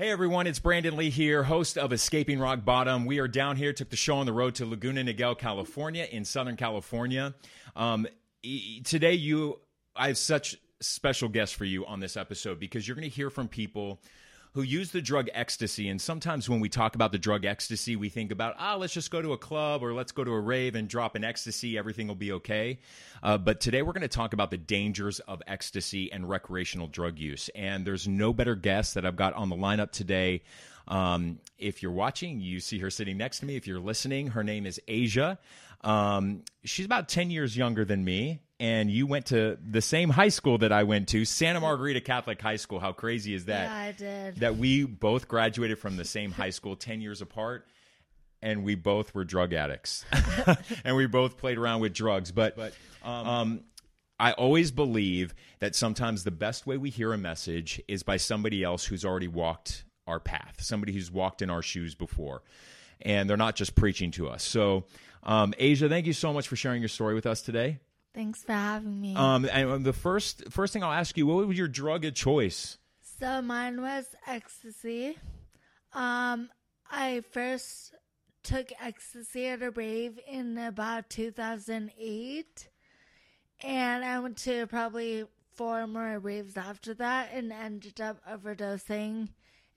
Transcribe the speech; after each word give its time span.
Hey 0.00 0.10
everyone, 0.10 0.46
it's 0.46 0.60
Brandon 0.60 0.96
Lee 0.96 1.10
here, 1.10 1.42
host 1.42 1.76
of 1.76 1.92
Escaping 1.92 2.38
Rock 2.38 2.64
Bottom. 2.64 3.04
We 3.04 3.18
are 3.18 3.26
down 3.26 3.56
here, 3.56 3.72
took 3.72 3.90
the 3.90 3.96
show 3.96 4.18
on 4.18 4.26
the 4.26 4.32
road 4.32 4.54
to 4.54 4.64
Laguna 4.64 5.02
Niguel, 5.02 5.36
California, 5.36 6.06
in 6.08 6.24
Southern 6.24 6.54
California. 6.54 7.34
Um, 7.74 8.06
e- 8.44 8.80
today, 8.82 9.14
you, 9.14 9.58
I 9.96 10.06
have 10.06 10.16
such 10.16 10.56
special 10.78 11.28
guests 11.28 11.52
for 11.52 11.64
you 11.64 11.84
on 11.84 11.98
this 11.98 12.16
episode 12.16 12.60
because 12.60 12.86
you're 12.86 12.94
going 12.94 13.10
to 13.10 13.16
hear 13.16 13.28
from 13.28 13.48
people 13.48 14.00
who 14.58 14.64
use 14.64 14.90
the 14.90 15.00
drug 15.00 15.28
ecstasy. 15.34 15.88
And 15.88 16.00
sometimes 16.00 16.48
when 16.48 16.58
we 16.58 16.68
talk 16.68 16.96
about 16.96 17.12
the 17.12 17.18
drug 17.18 17.44
ecstasy, 17.44 17.94
we 17.94 18.08
think 18.08 18.32
about, 18.32 18.56
ah, 18.58 18.74
let's 18.74 18.92
just 18.92 19.08
go 19.08 19.22
to 19.22 19.32
a 19.32 19.38
club 19.38 19.84
or 19.84 19.94
let's 19.94 20.10
go 20.10 20.24
to 20.24 20.32
a 20.32 20.40
rave 20.40 20.74
and 20.74 20.88
drop 20.88 21.14
an 21.14 21.22
ecstasy. 21.22 21.78
Everything 21.78 22.08
will 22.08 22.16
be 22.16 22.32
okay. 22.32 22.80
Uh, 23.22 23.38
but 23.38 23.60
today 23.60 23.82
we're 23.82 23.92
going 23.92 24.02
to 24.02 24.08
talk 24.08 24.32
about 24.32 24.50
the 24.50 24.56
dangers 24.56 25.20
of 25.20 25.40
ecstasy 25.46 26.10
and 26.10 26.28
recreational 26.28 26.88
drug 26.88 27.20
use. 27.20 27.48
And 27.54 27.86
there's 27.86 28.08
no 28.08 28.32
better 28.32 28.56
guest 28.56 28.94
that 28.94 29.06
I've 29.06 29.14
got 29.14 29.32
on 29.34 29.48
the 29.48 29.54
lineup 29.54 29.92
today. 29.92 30.42
Um, 30.88 31.38
if 31.58 31.82
you're 31.82 31.92
watching, 31.92 32.40
you 32.40 32.60
see 32.60 32.78
her 32.80 32.90
sitting 32.90 33.16
next 33.16 33.40
to 33.40 33.46
me. 33.46 33.56
If 33.56 33.66
you're 33.66 33.78
listening, 33.78 34.28
her 34.28 34.42
name 34.42 34.66
is 34.66 34.80
Asia. 34.88 35.38
Um, 35.82 36.42
she's 36.64 36.86
about 36.86 37.08
10 37.08 37.30
years 37.30 37.56
younger 37.56 37.84
than 37.84 38.04
me 38.04 38.40
and 38.60 38.90
you 38.90 39.06
went 39.06 39.26
to 39.26 39.56
the 39.64 39.80
same 39.80 40.10
high 40.10 40.30
school 40.30 40.58
that 40.58 40.72
I 40.72 40.82
went 40.82 41.08
to, 41.08 41.24
Santa 41.24 41.60
Margarita 41.60 42.00
Catholic 42.00 42.40
High 42.40 42.56
School. 42.56 42.80
How 42.80 42.92
crazy 42.92 43.32
is 43.34 43.44
that? 43.44 43.68
Yeah, 43.68 43.74
I 43.74 43.92
did. 43.92 44.36
That 44.40 44.56
we 44.56 44.84
both 44.84 45.28
graduated 45.28 45.78
from 45.78 45.96
the 45.96 46.04
same 46.04 46.32
high 46.32 46.50
school 46.50 46.74
10 46.74 47.00
years 47.00 47.22
apart 47.22 47.66
and 48.42 48.64
we 48.64 48.74
both 48.74 49.14
were 49.14 49.24
drug 49.24 49.52
addicts. 49.52 50.04
and 50.84 50.96
we 50.96 51.06
both 51.06 51.36
played 51.38 51.58
around 51.58 51.80
with 51.80 51.92
drugs, 51.92 52.32
but, 52.32 52.56
but 52.56 52.72
um, 53.04 53.28
um, 53.28 53.60
I 54.18 54.32
always 54.32 54.70
believe 54.72 55.34
that 55.60 55.76
sometimes 55.76 56.24
the 56.24 56.30
best 56.32 56.66
way 56.66 56.76
we 56.76 56.90
hear 56.90 57.12
a 57.12 57.18
message 57.18 57.80
is 57.86 58.02
by 58.02 58.16
somebody 58.16 58.64
else 58.64 58.84
who's 58.84 59.04
already 59.04 59.28
walked 59.28 59.84
our 60.08 60.18
path, 60.18 60.56
somebody 60.60 60.92
who's 60.92 61.10
walked 61.10 61.42
in 61.42 61.50
our 61.50 61.62
shoes 61.62 61.94
before. 61.94 62.42
And 63.00 63.30
they're 63.30 63.36
not 63.36 63.54
just 63.54 63.76
preaching 63.76 64.10
to 64.12 64.28
us. 64.28 64.42
So, 64.42 64.84
um, 65.22 65.54
Asia, 65.58 65.88
thank 65.88 66.06
you 66.06 66.12
so 66.12 66.32
much 66.32 66.48
for 66.48 66.56
sharing 66.56 66.82
your 66.82 66.88
story 66.88 67.14
with 67.14 67.26
us 67.26 67.42
today. 67.42 67.78
Thanks 68.14 68.42
for 68.42 68.52
having 68.52 69.00
me. 69.00 69.14
Um, 69.14 69.44
and 69.44 69.84
the 69.84 69.92
first 69.92 70.50
first 70.50 70.72
thing 70.72 70.82
I'll 70.82 70.90
ask 70.90 71.16
you, 71.16 71.26
what 71.26 71.46
was 71.46 71.56
your 71.56 71.68
drug 71.68 72.04
of 72.04 72.14
choice? 72.14 72.78
so 73.18 73.42
mine 73.42 73.80
was 73.80 74.06
ecstasy. 74.26 75.16
Um, 75.92 76.50
I 76.90 77.22
first 77.32 77.94
took 78.42 78.72
ecstasy 78.80 79.46
at 79.48 79.62
a 79.62 79.70
rave 79.70 80.18
in 80.30 80.56
about 80.56 81.10
2008, 81.10 82.68
and 83.62 84.04
I 84.04 84.18
went 84.20 84.36
to 84.38 84.66
probably 84.68 85.24
four 85.54 85.86
more 85.86 86.18
raves 86.18 86.56
after 86.56 86.94
that, 86.94 87.30
and 87.32 87.52
ended 87.52 88.00
up 88.00 88.18
overdosing 88.28 89.30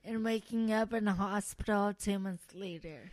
and 0.04 0.24
waking 0.24 0.72
up 0.72 0.94
in 0.94 1.08
a 1.08 1.14
hospital 1.14 1.94
two 1.94 2.20
months 2.20 2.46
later. 2.54 3.12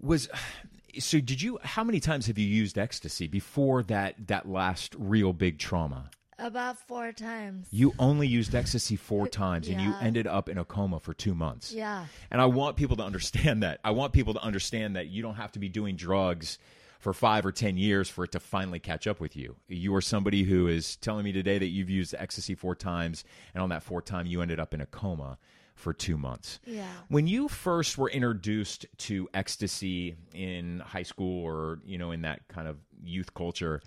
Was 0.00 0.28
so 0.98 1.20
did 1.20 1.42
you 1.42 1.58
how 1.62 1.84
many 1.84 2.00
times 2.00 2.26
have 2.26 2.38
you 2.38 2.46
used 2.46 2.78
ecstasy 2.78 3.26
before 3.26 3.82
that 3.84 4.28
that 4.28 4.48
last 4.48 4.94
real 4.98 5.32
big 5.32 5.58
trauma? 5.58 6.10
About 6.38 6.78
four 6.78 7.12
times. 7.12 7.68
You 7.70 7.94
only 7.98 8.28
used 8.28 8.54
ecstasy 8.54 8.96
four 8.96 9.26
times 9.42 9.68
and 9.68 9.80
you 9.80 9.94
ended 10.02 10.26
up 10.26 10.50
in 10.50 10.58
a 10.58 10.66
coma 10.66 11.00
for 11.00 11.14
2 11.14 11.34
months. 11.34 11.72
Yeah. 11.72 12.04
And 12.30 12.42
I 12.42 12.44
want 12.44 12.76
people 12.76 12.96
to 12.96 13.02
understand 13.02 13.62
that. 13.62 13.80
I 13.82 13.92
want 13.92 14.12
people 14.12 14.34
to 14.34 14.42
understand 14.42 14.96
that 14.96 15.06
you 15.06 15.22
don't 15.22 15.36
have 15.36 15.52
to 15.52 15.58
be 15.58 15.70
doing 15.70 15.96
drugs 15.96 16.58
for 16.98 17.14
5 17.14 17.46
or 17.46 17.52
10 17.52 17.78
years 17.78 18.10
for 18.10 18.24
it 18.24 18.32
to 18.32 18.40
finally 18.40 18.78
catch 18.78 19.06
up 19.06 19.18
with 19.18 19.34
you. 19.34 19.56
You 19.66 19.94
are 19.94 20.02
somebody 20.02 20.42
who 20.42 20.66
is 20.66 20.96
telling 20.96 21.24
me 21.24 21.32
today 21.32 21.56
that 21.56 21.68
you've 21.68 21.88
used 21.88 22.14
ecstasy 22.18 22.54
four 22.54 22.74
times 22.74 23.24
and 23.54 23.62
on 23.62 23.70
that 23.70 23.82
fourth 23.82 24.04
time 24.04 24.26
you 24.26 24.42
ended 24.42 24.60
up 24.60 24.74
in 24.74 24.82
a 24.82 24.86
coma 24.86 25.38
for 25.76 25.92
2 25.92 26.16
months. 26.16 26.58
Yeah. 26.66 26.90
When 27.08 27.26
you 27.26 27.48
first 27.48 27.96
were 27.96 28.10
introduced 28.10 28.86
to 28.98 29.28
ecstasy 29.32 30.16
in 30.34 30.80
high 30.80 31.04
school 31.04 31.44
or, 31.44 31.80
you 31.84 31.98
know, 31.98 32.10
in 32.10 32.22
that 32.22 32.48
kind 32.48 32.66
of 32.66 32.78
youth 33.04 33.32
culture, 33.34 33.80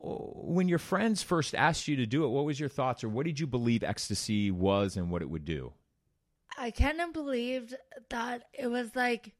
when 0.00 0.68
your 0.68 0.78
friends 0.78 1.22
first 1.22 1.54
asked 1.54 1.88
you 1.88 1.96
to 1.96 2.06
do 2.06 2.24
it, 2.24 2.28
what 2.28 2.44
was 2.44 2.60
your 2.60 2.68
thoughts 2.68 3.02
or 3.02 3.08
what 3.08 3.24
did 3.24 3.40
you 3.40 3.46
believe 3.46 3.82
ecstasy 3.82 4.50
was 4.50 4.96
and 4.96 5.10
what 5.10 5.22
it 5.22 5.30
would 5.30 5.44
do? 5.44 5.72
I 6.58 6.70
kind 6.70 7.00
of 7.00 7.12
believed 7.12 7.74
that 8.10 8.44
it 8.52 8.66
was 8.66 8.94
like 8.94 9.32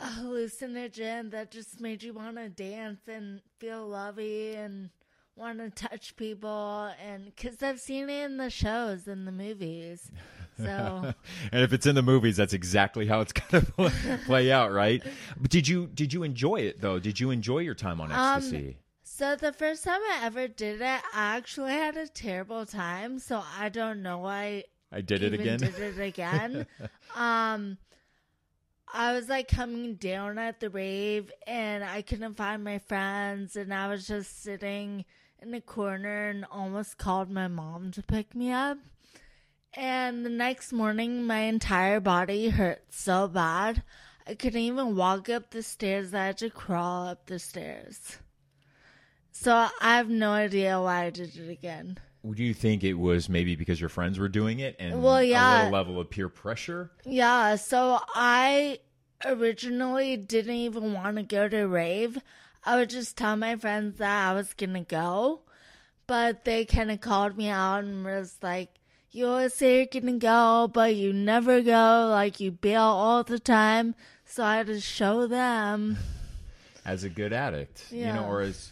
a 0.00 0.06
hallucinogen 0.06 1.32
that 1.32 1.50
just 1.50 1.80
made 1.80 2.02
you 2.02 2.12
want 2.12 2.36
to 2.36 2.48
dance 2.48 3.00
and 3.08 3.40
feel 3.58 3.86
lovey 3.86 4.54
and 4.54 4.90
want 5.34 5.58
to 5.58 5.70
touch 5.70 6.16
people. 6.16 6.92
And 7.04 7.26
because 7.26 7.62
I've 7.62 7.80
seen 7.80 8.08
it 8.08 8.24
in 8.24 8.36
the 8.36 8.50
shows 8.50 9.08
and 9.08 9.26
the 9.26 9.32
movies. 9.32 10.10
So, 10.58 11.14
and 11.52 11.62
if 11.62 11.72
it's 11.72 11.86
in 11.86 11.94
the 11.94 12.02
movies, 12.02 12.36
that's 12.36 12.52
exactly 12.52 13.06
how 13.06 13.20
it's 13.20 13.32
going 13.50 13.64
to 13.64 14.18
play 14.26 14.50
out, 14.52 14.72
right? 14.72 15.02
But 15.36 15.50
did 15.50 15.66
you 15.68 15.86
did 15.86 16.12
you 16.12 16.22
enjoy 16.24 16.56
it 16.62 16.80
though? 16.80 16.98
Did 16.98 17.20
you 17.20 17.30
enjoy 17.30 17.58
your 17.60 17.74
time 17.74 18.00
on 18.00 18.10
Um, 18.12 18.36
ecstasy? 18.38 18.78
so 19.02 19.34
the 19.36 19.52
first 19.52 19.84
time 19.84 20.00
I 20.00 20.20
ever 20.24 20.48
did 20.48 20.80
it, 20.80 21.00
I 21.14 21.36
actually 21.36 21.72
had 21.72 21.96
a 21.96 22.06
terrible 22.08 22.66
time. 22.66 23.18
So 23.18 23.42
I 23.58 23.68
don't 23.68 24.02
know 24.02 24.18
why 24.18 24.64
I 24.92 25.00
did 25.00 25.22
it 25.22 25.34
again. 25.34 25.58
Did 25.58 25.78
it 25.78 25.98
again. 26.00 26.66
um, 27.16 27.78
I 28.92 29.12
was 29.12 29.28
like 29.28 29.48
coming 29.48 29.94
down 29.96 30.38
at 30.38 30.60
the 30.60 30.70
rave, 30.70 31.30
and 31.46 31.84
I 31.84 32.02
couldn't 32.02 32.36
find 32.36 32.64
my 32.64 32.78
friends, 32.78 33.54
and 33.54 33.72
I 33.74 33.88
was 33.88 34.06
just 34.06 34.42
sitting 34.42 35.04
in 35.42 35.52
a 35.52 35.60
corner 35.60 36.30
and 36.30 36.44
almost 36.50 36.96
called 36.96 37.30
my 37.30 37.48
mom 37.48 37.90
to 37.92 38.02
pick 38.02 38.34
me 38.34 38.50
up. 38.50 38.78
And 39.74 40.24
the 40.24 40.30
next 40.30 40.72
morning, 40.72 41.24
my 41.24 41.40
entire 41.40 42.00
body 42.00 42.48
hurt 42.48 42.82
so 42.90 43.28
bad. 43.28 43.82
I 44.26 44.34
couldn't 44.34 44.60
even 44.60 44.96
walk 44.96 45.28
up 45.28 45.50
the 45.50 45.62
stairs. 45.62 46.12
I 46.14 46.26
had 46.26 46.38
to 46.38 46.50
crawl 46.50 47.06
up 47.06 47.26
the 47.26 47.38
stairs. 47.38 48.18
So 49.30 49.68
I 49.80 49.96
have 49.96 50.08
no 50.08 50.32
idea 50.32 50.80
why 50.80 51.04
I 51.04 51.10
did 51.10 51.36
it 51.36 51.48
again. 51.50 51.98
Do 52.28 52.42
you 52.42 52.52
think 52.52 52.82
it 52.82 52.94
was 52.94 53.28
maybe 53.28 53.54
because 53.56 53.80
your 53.80 53.88
friends 53.88 54.18
were 54.18 54.28
doing 54.28 54.58
it 54.58 54.74
and 54.78 55.02
Well, 55.02 55.22
yeah. 55.22 55.58
little 55.58 55.72
level 55.72 56.00
of 56.00 56.10
peer 56.10 56.28
pressure? 56.28 56.90
Yeah, 57.04 57.54
so 57.56 58.00
I 58.14 58.80
originally 59.24 60.16
didn't 60.16 60.54
even 60.56 60.92
want 60.92 61.16
to 61.16 61.22
go 61.22 61.48
to 61.48 61.64
rave. 61.64 62.18
I 62.64 62.76
would 62.76 62.90
just 62.90 63.16
tell 63.16 63.36
my 63.36 63.56
friends 63.56 63.98
that 63.98 64.30
I 64.30 64.34
was 64.34 64.52
gonna 64.54 64.82
go, 64.82 65.42
but 66.06 66.44
they 66.44 66.64
kind 66.64 66.90
of 66.90 67.00
called 67.00 67.36
me 67.36 67.48
out 67.48 67.84
and 67.84 68.04
was 68.04 68.36
like, 68.42 68.70
"You 69.10 69.26
always 69.26 69.54
say 69.54 69.76
you're 69.78 69.86
gonna 69.86 70.18
go, 70.18 70.70
but 70.72 70.94
you 70.94 71.12
never 71.12 71.62
go. 71.62 72.08
Like 72.10 72.40
you 72.40 72.50
bail 72.50 72.82
all 72.82 73.22
the 73.22 73.38
time." 73.38 73.94
So 74.24 74.44
I 74.44 74.56
had 74.56 74.66
to 74.66 74.80
show 74.80 75.26
them. 75.26 75.98
as 76.88 77.04
a 77.04 77.08
good 77.10 77.32
addict, 77.32 77.84
yeah. 77.90 78.06
you 78.08 78.20
know, 78.20 78.26
or 78.26 78.40
as 78.40 78.70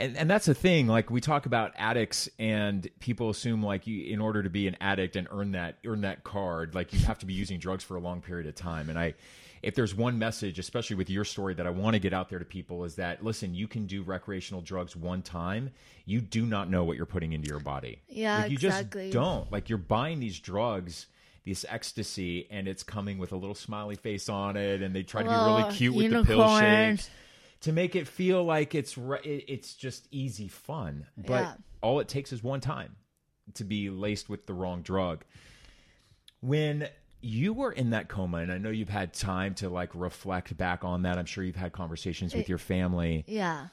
and 0.00 0.16
and 0.16 0.30
that's 0.30 0.46
the 0.46 0.54
thing. 0.54 0.86
Like 0.86 1.10
we 1.10 1.20
talk 1.20 1.44
about 1.46 1.72
addicts, 1.76 2.28
and 2.38 2.88
people 2.98 3.28
assume 3.28 3.62
like 3.62 3.86
you, 3.86 4.04
in 4.06 4.20
order 4.20 4.42
to 4.42 4.48
be 4.48 4.66
an 4.66 4.76
addict 4.80 5.14
and 5.14 5.28
earn 5.30 5.52
that 5.52 5.76
earn 5.84 6.00
that 6.00 6.24
card, 6.24 6.74
like 6.74 6.92
you 6.92 7.00
have 7.00 7.18
to 7.18 7.26
be 7.26 7.34
using 7.34 7.58
drugs 7.58 7.84
for 7.84 7.96
a 7.96 8.00
long 8.00 8.22
period 8.22 8.46
of 8.46 8.54
time. 8.54 8.88
And 8.88 8.98
I, 8.98 9.14
if 9.62 9.74
there's 9.74 9.94
one 9.94 10.18
message, 10.18 10.58
especially 10.58 10.96
with 10.96 11.10
your 11.10 11.24
story, 11.24 11.54
that 11.54 11.66
I 11.66 11.70
want 11.70 11.94
to 11.94 12.00
get 12.00 12.12
out 12.12 12.28
there 12.28 12.38
to 12.38 12.44
people 12.44 12.84
is 12.84 12.96
that 12.96 13.22
listen, 13.24 13.54
you 13.54 13.68
can 13.68 13.86
do 13.86 14.02
recreational 14.02 14.62
drugs 14.62 14.96
one 14.96 15.22
time. 15.22 15.70
You 16.06 16.20
do 16.20 16.46
not 16.46 16.70
know 16.70 16.84
what 16.84 16.96
you're 16.96 17.06
putting 17.06 17.32
into 17.32 17.48
your 17.48 17.60
body. 17.60 18.00
Yeah, 18.08 18.42
like, 18.42 18.50
you 18.50 18.54
exactly. 18.54 19.04
just 19.04 19.14
don't. 19.14 19.50
Like 19.52 19.68
you're 19.68 19.78
buying 19.78 20.20
these 20.20 20.38
drugs. 20.38 21.06
This 21.42 21.64
ecstasy, 21.66 22.46
and 22.50 22.68
it's 22.68 22.82
coming 22.82 23.16
with 23.16 23.32
a 23.32 23.36
little 23.36 23.54
smiley 23.54 23.96
face 23.96 24.28
on 24.28 24.58
it, 24.58 24.82
and 24.82 24.94
they 24.94 25.02
try 25.02 25.22
to 25.22 25.28
be 25.28 25.34
really 25.34 25.72
cute 25.72 25.94
with 25.94 26.10
the 26.10 26.22
pill 26.22 26.58
shapes 26.58 27.08
to 27.62 27.72
make 27.72 27.96
it 27.96 28.06
feel 28.06 28.44
like 28.44 28.74
it's 28.74 28.98
re- 28.98 29.20
it's 29.24 29.74
just 29.74 30.06
easy 30.10 30.48
fun. 30.48 31.06
But 31.16 31.30
Yeah. 31.42 31.54
all 31.80 32.00
it 32.00 32.08
takes 32.08 32.34
is 32.34 32.42
one 32.42 32.60
time 32.60 32.94
to 33.54 33.64
be 33.64 33.88
laced 33.88 34.28
with 34.28 34.46
the 34.46 34.52
wrong 34.52 34.82
drug. 34.82 35.24
When 36.40 36.88
you 37.20 37.52
were 37.52 37.72
in 37.72 37.90
that 37.90 38.08
coma, 38.08 38.38
and 38.38 38.52
I 38.52 38.58
know 38.58 38.70
you've 38.70 38.88
had 38.88 39.12
time 39.12 39.54
to 39.56 39.68
like 39.68 39.90
reflect 39.94 40.56
back 40.56 40.84
on 40.84 41.02
that. 41.02 41.18
I'm 41.18 41.26
sure 41.26 41.44
you've 41.44 41.56
had 41.56 41.72
conversations 41.72 42.34
with 42.34 42.48
your 42.48 42.58
family. 42.58 43.24
Yeah. 43.26 43.68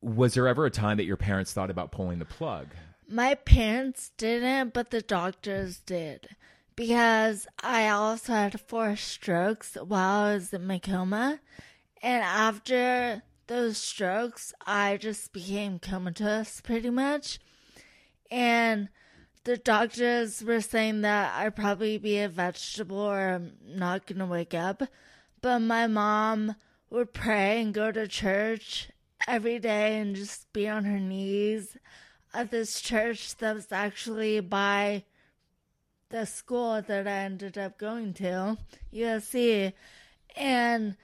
Was 0.00 0.34
there 0.34 0.48
ever 0.48 0.64
a 0.64 0.70
time 0.70 0.96
that 0.98 1.04
your 1.04 1.16
parents 1.16 1.52
thought 1.52 1.70
about 1.70 1.92
pulling 1.92 2.18
the 2.18 2.24
plug? 2.24 2.68
My 3.08 3.34
parents 3.34 4.12
didn't, 4.16 4.72
but 4.74 4.90
the 4.90 5.02
doctors 5.02 5.78
did. 5.80 6.28
Because 6.76 7.48
I 7.60 7.88
also 7.88 8.32
had 8.32 8.60
four 8.60 8.94
strokes 8.94 9.74
while 9.74 10.26
I 10.26 10.34
was 10.34 10.52
in 10.52 10.66
my 10.66 10.78
coma. 10.78 11.40
And 12.02 12.22
after 12.22 13.22
those 13.48 13.78
strokes, 13.78 14.52
I 14.64 14.96
just 14.96 15.32
became 15.32 15.80
comatose 15.80 16.60
pretty 16.60 16.90
much. 16.90 17.40
And 18.30 18.90
the 19.44 19.56
doctors 19.56 20.42
were 20.42 20.60
saying 20.60 21.02
that 21.02 21.34
I'd 21.34 21.56
probably 21.56 21.98
be 21.98 22.18
a 22.18 22.28
vegetable 22.28 22.98
or 22.98 23.30
I'm 23.30 23.52
not 23.66 24.06
going 24.06 24.18
to 24.18 24.26
wake 24.26 24.54
up. 24.54 24.82
But 25.40 25.60
my 25.60 25.86
mom 25.86 26.56
would 26.90 27.12
pray 27.12 27.60
and 27.60 27.72
go 27.72 27.92
to 27.92 28.08
church 28.08 28.90
every 29.26 29.58
day 29.58 29.98
and 29.98 30.16
just 30.16 30.52
be 30.52 30.68
on 30.68 30.84
her 30.84 30.98
knees 30.98 31.76
at 32.34 32.50
this 32.50 32.80
church 32.80 33.36
that 33.36 33.54
was 33.54 33.72
actually 33.72 34.40
by 34.40 35.04
the 36.10 36.24
school 36.24 36.80
that 36.80 37.06
I 37.06 37.10
ended 37.10 37.58
up 37.58 37.78
going 37.78 38.14
to, 38.14 38.56
USC, 38.92 39.72
and 40.36 40.96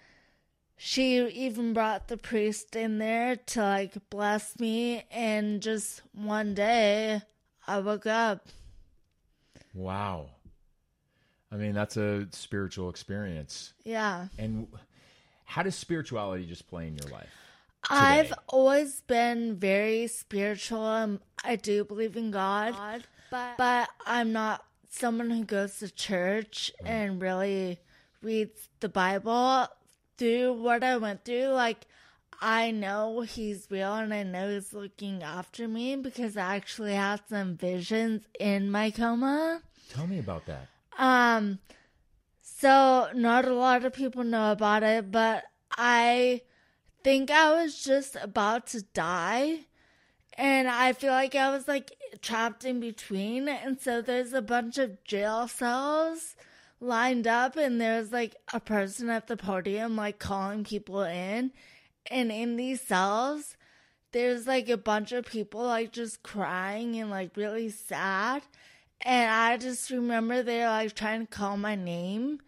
she 0.77 1.27
even 1.29 1.73
brought 1.73 2.09
the 2.09 2.17
priest 2.17 2.75
in 2.75 2.99
there 2.99 3.37
to 3.37 3.61
like 3.61 3.97
bless 4.11 4.59
me 4.59 5.05
and 5.11 5.61
just 5.61 6.03
one 6.13 6.55
day 6.55 7.23
I 7.67 7.81
woke 7.81 8.07
up. 8.07 8.47
Wow. 9.75 10.31
I 11.51 11.57
mean, 11.57 11.73
that's 11.73 11.97
a 11.97 12.27
spiritual 12.33 12.91
experience. 12.91 13.75
Yeah. 13.85 14.27
And 14.39 14.69
how 15.45 15.63
does 15.63 15.77
spirituality 15.77 16.47
just 16.47 16.69
play 16.69 16.89
in 16.89 16.97
your 16.97 17.11
life? 17.13 17.31
I've 17.91 18.33
always 18.49 19.03
been 19.03 19.57
very 19.57 20.07
spiritual. 20.07 20.85
Um, 20.85 21.21
I 21.45 21.57
do 21.57 21.85
believe 21.85 22.17
in 22.17 22.31
God, 22.31 22.75
but 23.31 23.57
but 23.59 23.89
I'm 24.07 24.33
not 24.33 24.65
someone 24.89 25.31
who 25.31 25.45
goes 25.45 25.79
to 25.81 25.91
church 25.91 26.73
mm-hmm. 26.79 26.87
and 26.87 27.23
really 27.23 27.79
reads 28.23 28.69
the 28.81 28.89
Bible. 28.89 29.69
Through 30.17 30.55
what 30.55 30.85
I 30.85 30.97
went 30.97 31.25
through, 31.25 31.49
like 31.49 31.87
I 32.41 32.71
know 32.71 33.21
He's 33.21 33.67
real 33.71 33.95
and 33.95 34.13
I 34.13 34.23
know 34.23 34.51
He's 34.51 34.73
looking 34.73 35.23
after 35.23 35.69
me 35.69 35.97
because 35.97 36.37
I 36.37 36.57
actually 36.57 36.95
had 36.95 37.21
some 37.29 37.57
visions 37.57 38.25
in 38.39 38.71
my 38.71 38.91
coma. 38.91 39.63
Tell 39.91 40.07
me 40.07 40.19
about 40.19 40.47
that. 40.47 40.69
Um, 40.99 41.59
so 42.43 43.09
not 43.15 43.47
a 43.47 43.55
lot 43.55 43.85
of 43.85 43.93
people 43.93 44.25
know 44.25 44.53
about 44.53 44.83
it, 44.83 45.11
but 45.11 45.45
I 45.77 46.43
think 47.03 47.31
I 47.31 47.63
was 47.63 47.83
just 47.83 48.17
about 48.21 48.67
to 48.69 48.83
die. 48.83 49.61
And 50.37 50.67
I 50.69 50.95
feel 50.95 51.13
like 51.13 51.35
I 51.35 51.51
was 51.51 51.69
like 51.69 51.93
trapped 52.23 52.65
in 52.65 52.81
between. 52.81 53.49
And 53.49 53.81
so 53.81 54.03
there's 54.03 54.33
a 54.33 54.43
bunch 54.43 54.79
of 54.79 55.03
jail 55.05 55.47
cells 55.47 56.35
lined 56.81 57.27
up, 57.27 57.57
and 57.57 57.81
there's 57.81 58.13
like 58.13 58.37
a 58.53 58.61
person 58.61 59.11
at 59.11 59.27
the 59.27 59.37
podium, 59.37 59.97
like 59.97 60.19
calling 60.19 60.65
people 60.65 61.03
in. 61.03 61.53
And 62.11 62.31
in 62.31 62.57
these 62.57 62.81
cells, 62.81 63.57
there's 64.13 64.47
like 64.47 64.69
a 64.69 64.77
bunch 64.77 65.13
of 65.13 65.27
people 65.27 65.63
like 65.65 65.93
just 65.93 66.23
crying 66.23 66.97
and 66.97 67.11
like 67.11 67.37
really 67.37 67.69
sad. 67.69 68.43
And 69.01 69.31
I 69.31 69.57
just 69.57 69.91
remember 69.91 70.43
they're 70.43 70.69
like 70.69 70.95
trying 70.95 71.27
to 71.27 71.33
call 71.33 71.57
my 71.57 71.75
name 71.75 72.41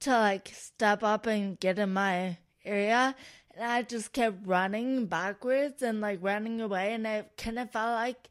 to 0.00 0.10
like 0.10 0.48
step 0.54 1.02
up 1.02 1.26
and 1.26 1.58
get 1.58 1.78
in 1.78 1.92
my 1.92 2.36
area. 2.64 3.16
And 3.54 3.64
I 3.64 3.82
just 3.82 4.12
kept 4.12 4.46
running 4.46 5.06
backwards 5.06 5.82
and 5.82 6.00
like 6.00 6.18
running 6.22 6.60
away. 6.60 6.92
And 6.92 7.06
I 7.08 7.24
kind 7.38 7.58
of 7.58 7.70
felt 7.70 7.94
like 7.94 8.28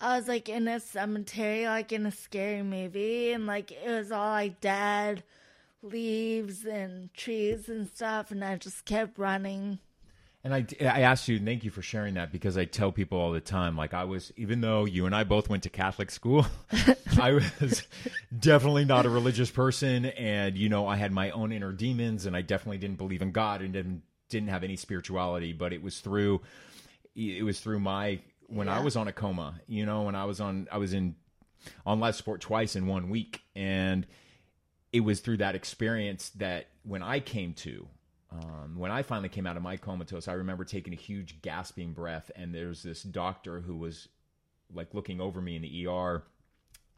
I 0.00 0.16
was 0.16 0.28
like 0.28 0.48
in 0.48 0.68
a 0.68 0.78
cemetery, 0.78 1.66
like 1.66 1.90
in 1.92 2.06
a 2.06 2.12
scary 2.12 2.62
movie. 2.62 3.32
And 3.32 3.46
like 3.46 3.72
it 3.72 3.88
was 3.88 4.12
all 4.12 4.30
like 4.30 4.60
dead 4.60 5.24
leaves 5.82 6.64
and 6.64 7.12
trees 7.14 7.68
and 7.68 7.88
stuff. 7.88 8.30
And 8.30 8.44
I 8.44 8.56
just 8.56 8.84
kept 8.84 9.18
running. 9.18 9.80
And 10.44 10.54
I, 10.54 10.66
I 10.80 11.00
asked 11.02 11.26
you, 11.26 11.36
and 11.36 11.44
thank 11.44 11.64
you 11.64 11.70
for 11.70 11.82
sharing 11.82 12.14
that 12.14 12.30
because 12.30 12.56
I 12.56 12.64
tell 12.64 12.92
people 12.92 13.18
all 13.18 13.32
the 13.32 13.40
time, 13.40 13.76
like 13.76 13.92
I 13.92 14.04
was, 14.04 14.32
even 14.36 14.60
though 14.60 14.84
you 14.84 15.04
and 15.04 15.14
I 15.14 15.24
both 15.24 15.48
went 15.48 15.64
to 15.64 15.68
Catholic 15.68 16.12
school, 16.12 16.46
I 17.20 17.32
was 17.32 17.82
definitely 18.38 18.84
not 18.84 19.04
a 19.04 19.10
religious 19.10 19.50
person. 19.50 20.06
And, 20.06 20.56
you 20.56 20.68
know, 20.68 20.86
I 20.86 20.96
had 20.96 21.10
my 21.10 21.30
own 21.30 21.50
inner 21.50 21.72
demons 21.72 22.24
and 22.24 22.36
I 22.36 22.42
definitely 22.42 22.78
didn't 22.78 22.98
believe 22.98 23.20
in 23.20 23.32
God 23.32 23.62
and 23.62 23.72
didn't, 23.72 24.02
didn't 24.28 24.48
have 24.48 24.62
any 24.62 24.76
spirituality, 24.76 25.52
but 25.52 25.72
it 25.72 25.82
was 25.82 25.98
through, 25.98 26.40
it 27.16 27.44
was 27.44 27.58
through 27.58 27.80
my, 27.80 28.20
when 28.46 28.68
I 28.68 28.80
was 28.80 28.94
on 28.94 29.08
a 29.08 29.12
coma, 29.12 29.60
you 29.66 29.84
know, 29.86 30.02
when 30.02 30.14
I 30.14 30.24
was 30.24 30.40
on, 30.40 30.68
I 30.70 30.78
was 30.78 30.92
in, 30.92 31.16
on 31.84 31.98
life 31.98 32.14
support 32.14 32.40
twice 32.40 32.76
in 32.76 32.86
one 32.86 33.10
week. 33.10 33.42
And 33.56 34.06
it 34.92 35.00
was 35.00 35.18
through 35.18 35.38
that 35.38 35.56
experience 35.56 36.30
that 36.36 36.68
when 36.84 37.02
I 37.02 37.18
came 37.18 37.54
to, 37.54 37.88
um, 38.30 38.74
when 38.76 38.90
I 38.90 39.02
finally 39.02 39.28
came 39.28 39.46
out 39.46 39.56
of 39.56 39.62
my 39.62 39.76
comatose, 39.76 40.28
I 40.28 40.34
remember 40.34 40.64
taking 40.64 40.92
a 40.92 40.96
huge 40.96 41.40
gasping 41.40 41.92
breath, 41.92 42.30
and 42.36 42.54
there's 42.54 42.82
this 42.82 43.02
doctor 43.02 43.60
who 43.60 43.76
was 43.76 44.08
like 44.72 44.92
looking 44.92 45.20
over 45.20 45.40
me 45.40 45.56
in 45.56 45.62
the 45.62 45.86
ER. 45.86 46.22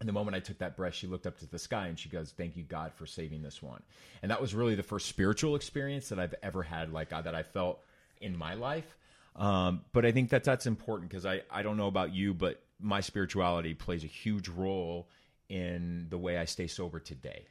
And 0.00 0.08
the 0.08 0.12
moment 0.12 0.34
I 0.34 0.40
took 0.40 0.58
that 0.58 0.76
breath, 0.76 0.94
she 0.94 1.06
looked 1.06 1.26
up 1.26 1.38
to 1.38 1.46
the 1.46 1.58
sky 1.58 1.86
and 1.86 1.98
she 1.98 2.08
goes, 2.08 2.32
"Thank 2.36 2.56
you, 2.56 2.64
God, 2.64 2.92
for 2.94 3.06
saving 3.06 3.42
this 3.42 3.62
one." 3.62 3.82
And 4.22 4.30
that 4.30 4.40
was 4.40 4.54
really 4.54 4.74
the 4.74 4.82
first 4.82 5.06
spiritual 5.06 5.54
experience 5.54 6.08
that 6.08 6.18
I've 6.18 6.34
ever 6.42 6.62
had, 6.62 6.92
like 6.92 7.12
uh, 7.12 7.20
that 7.22 7.34
I 7.34 7.42
felt 7.42 7.80
in 8.20 8.36
my 8.36 8.54
life. 8.54 8.96
Um, 9.36 9.82
but 9.92 10.04
I 10.04 10.10
think 10.10 10.30
that 10.30 10.42
that's 10.42 10.66
important 10.66 11.10
because 11.10 11.26
I 11.26 11.42
I 11.50 11.62
don't 11.62 11.76
know 11.76 11.86
about 11.86 12.12
you, 12.12 12.34
but 12.34 12.62
my 12.80 13.00
spirituality 13.00 13.74
plays 13.74 14.02
a 14.02 14.08
huge 14.08 14.48
role 14.48 15.08
in 15.48 16.06
the 16.08 16.18
way 16.18 16.38
I 16.38 16.44
stay 16.44 16.66
sober 16.66 16.98
today. 16.98 17.46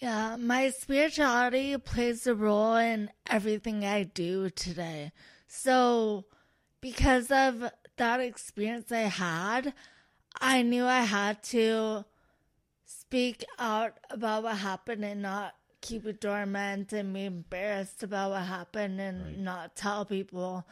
Yeah, 0.00 0.36
my 0.36 0.70
spirituality 0.70 1.76
plays 1.78 2.26
a 2.26 2.34
role 2.34 2.74
in 2.76 3.10
everything 3.28 3.84
I 3.84 4.02
do 4.04 4.50
today. 4.50 5.12
So, 5.46 6.24
because 6.80 7.30
of 7.30 7.70
that 7.96 8.20
experience 8.20 8.90
I 8.92 9.02
had, 9.02 9.72
I 10.40 10.62
knew 10.62 10.84
I 10.84 11.02
had 11.02 11.42
to 11.44 12.04
speak 12.84 13.44
out 13.58 13.98
about 14.10 14.42
what 14.42 14.58
happened 14.58 15.04
and 15.04 15.22
not 15.22 15.54
keep 15.80 16.06
it 16.06 16.20
dormant 16.20 16.92
and 16.92 17.12
be 17.14 17.26
embarrassed 17.26 18.02
about 18.02 18.30
what 18.30 18.42
happened 18.42 19.00
and 19.00 19.24
Right. 19.24 19.38
not 19.38 19.76
tell 19.76 20.04
people. 20.04 20.66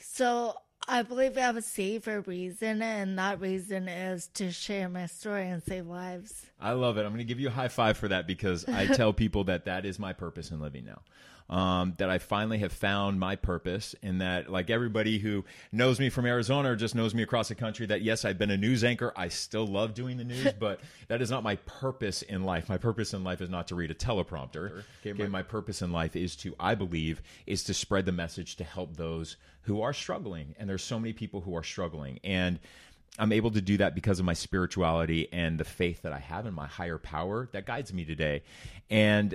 So, 0.00 0.56
I 0.88 1.02
believe 1.02 1.36
I 1.36 1.40
have 1.40 1.56
a 1.56 1.62
safer 1.62 2.20
reason, 2.20 2.80
and 2.80 3.18
that 3.18 3.40
reason 3.40 3.88
is 3.88 4.28
to 4.34 4.52
share 4.52 4.88
my 4.88 5.06
story 5.06 5.48
and 5.48 5.62
save 5.62 5.86
lives. 5.86 6.46
I 6.60 6.72
love 6.72 6.96
it. 6.96 7.00
I'm 7.00 7.08
going 7.08 7.18
to 7.18 7.24
give 7.24 7.40
you 7.40 7.48
a 7.48 7.52
high 7.52 7.68
five 7.68 7.96
for 7.96 8.08
that 8.08 8.26
because 8.26 8.68
I 8.68 8.86
tell 8.94 9.12
people 9.12 9.44
that 9.44 9.64
that 9.64 9.84
is 9.84 9.98
my 9.98 10.12
purpose 10.12 10.50
in 10.50 10.60
living 10.60 10.84
now. 10.84 11.00
Um, 11.48 11.94
that 11.98 12.10
I 12.10 12.18
finally 12.18 12.58
have 12.58 12.72
found 12.72 13.20
my 13.20 13.36
purpose, 13.36 13.94
and 14.02 14.20
that 14.20 14.50
like 14.50 14.68
everybody 14.68 15.18
who 15.18 15.44
knows 15.70 16.00
me 16.00 16.10
from 16.10 16.26
Arizona 16.26 16.72
or 16.72 16.76
just 16.76 16.96
knows 16.96 17.14
me 17.14 17.22
across 17.22 17.46
the 17.46 17.54
country, 17.54 17.86
that 17.86 18.02
yes, 18.02 18.24
I've 18.24 18.36
been 18.36 18.50
a 18.50 18.56
news 18.56 18.82
anchor. 18.82 19.12
I 19.14 19.28
still 19.28 19.64
love 19.64 19.94
doing 19.94 20.16
the 20.16 20.24
news, 20.24 20.52
but 20.58 20.80
that 21.06 21.22
is 21.22 21.30
not 21.30 21.44
my 21.44 21.54
purpose 21.56 22.22
in 22.22 22.42
life. 22.42 22.68
My 22.68 22.78
purpose 22.78 23.14
in 23.14 23.22
life 23.22 23.40
is 23.40 23.48
not 23.48 23.68
to 23.68 23.76
read 23.76 23.92
a 23.92 23.94
teleprompter. 23.94 24.82
Okay, 25.06 25.28
my 25.28 25.42
purpose 25.42 25.82
in 25.82 25.92
life 25.92 26.16
is 26.16 26.34
to, 26.36 26.54
I 26.58 26.74
believe, 26.74 27.22
is 27.46 27.62
to 27.64 27.74
spread 27.74 28.06
the 28.06 28.12
message 28.12 28.56
to 28.56 28.64
help 28.64 28.96
those 28.96 29.36
who 29.62 29.82
are 29.82 29.92
struggling, 29.92 30.56
and 30.58 30.68
there's 30.68 30.82
so 30.82 30.98
many 30.98 31.12
people 31.12 31.40
who 31.40 31.54
are 31.56 31.62
struggling, 31.62 32.18
and 32.24 32.58
I'm 33.18 33.32
able 33.32 33.50
to 33.52 33.60
do 33.60 33.78
that 33.78 33.94
because 33.94 34.18
of 34.18 34.24
my 34.24 34.34
spirituality 34.34 35.28
and 35.32 35.58
the 35.58 35.64
faith 35.64 36.02
that 36.02 36.12
I 36.12 36.18
have 36.18 36.46
in 36.46 36.54
my 36.54 36.66
higher 36.66 36.98
power 36.98 37.48
that 37.52 37.66
guides 37.66 37.92
me 37.92 38.04
today. 38.04 38.42
And 38.90 39.34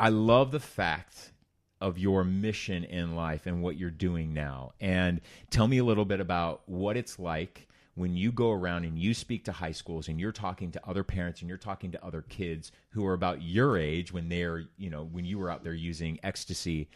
I 0.00 0.08
love 0.08 0.50
the 0.50 0.60
fact 0.60 1.32
of 1.80 1.98
your 1.98 2.24
mission 2.24 2.84
in 2.84 3.14
life 3.16 3.46
and 3.46 3.62
what 3.62 3.76
you're 3.76 3.90
doing 3.90 4.34
now. 4.34 4.72
And 4.80 5.20
tell 5.50 5.68
me 5.68 5.78
a 5.78 5.84
little 5.84 6.04
bit 6.04 6.20
about 6.20 6.62
what 6.66 6.96
it's 6.96 7.18
like 7.18 7.68
when 7.94 8.16
you 8.16 8.32
go 8.32 8.50
around 8.50 8.84
and 8.84 8.98
you 8.98 9.12
speak 9.14 9.44
to 9.44 9.52
high 9.52 9.72
schools 9.72 10.08
and 10.08 10.18
you're 10.20 10.32
talking 10.32 10.70
to 10.72 10.80
other 10.88 11.04
parents 11.04 11.40
and 11.40 11.48
you're 11.48 11.58
talking 11.58 11.90
to 11.92 12.04
other 12.04 12.22
kids 12.22 12.72
who 12.90 13.04
are 13.06 13.14
about 13.14 13.42
your 13.42 13.76
age 13.78 14.12
when 14.12 14.28
they're, 14.28 14.64
you 14.78 14.88
know, 14.90 15.04
when 15.04 15.24
you 15.24 15.38
were 15.38 15.50
out 15.50 15.64
there 15.64 15.74
using 15.74 16.18
ecstasy. 16.22 16.88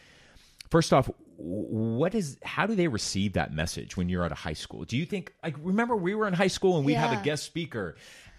First 0.70 0.92
off, 0.92 1.10
what 1.36 2.14
is 2.14 2.38
how 2.42 2.66
do 2.66 2.74
they 2.74 2.88
receive 2.88 3.34
that 3.34 3.52
message 3.52 3.96
when 3.96 4.08
you're 4.08 4.24
at 4.24 4.32
a 4.32 4.36
high 4.36 4.52
school? 4.54 4.84
Do 4.84 4.96
you 4.96 5.04
think 5.04 5.34
like 5.42 5.56
remember 5.60 5.94
we 5.96 6.14
were 6.14 6.26
in 6.26 6.34
high 6.34 6.46
school 6.48 6.76
and 6.76 6.86
we 6.86 6.94
have 6.94 7.12
Yeah. 7.12 7.20
a 7.20 7.24
guest 7.24 7.44
speaker 7.44 7.96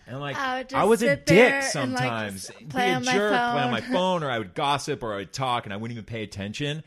and 0.07 0.19
like 0.19 0.37
I 0.37 0.65
I 0.73 0.83
was 0.83 1.01
a 1.01 1.15
dick 1.15 1.39
and, 1.39 1.53
like, 1.53 1.63
sometimes, 1.71 2.49
s- 2.49 2.55
be 2.57 2.65
play 2.65 2.91
a 2.91 2.95
on 2.95 3.05
my 3.05 3.13
jerk, 3.13 3.31
play 3.31 3.61
on 3.63 3.71
my 3.71 3.81
phone. 3.81 4.23
or 4.23 4.29
I 4.29 4.37
would 4.37 4.53
gossip 4.55 5.03
or 5.03 5.13
I 5.13 5.17
would 5.17 5.33
talk 5.33 5.65
and 5.65 5.73
I 5.73 5.77
wouldn't 5.77 5.97
even 5.97 6.05
pay 6.05 6.23
attention. 6.23 6.83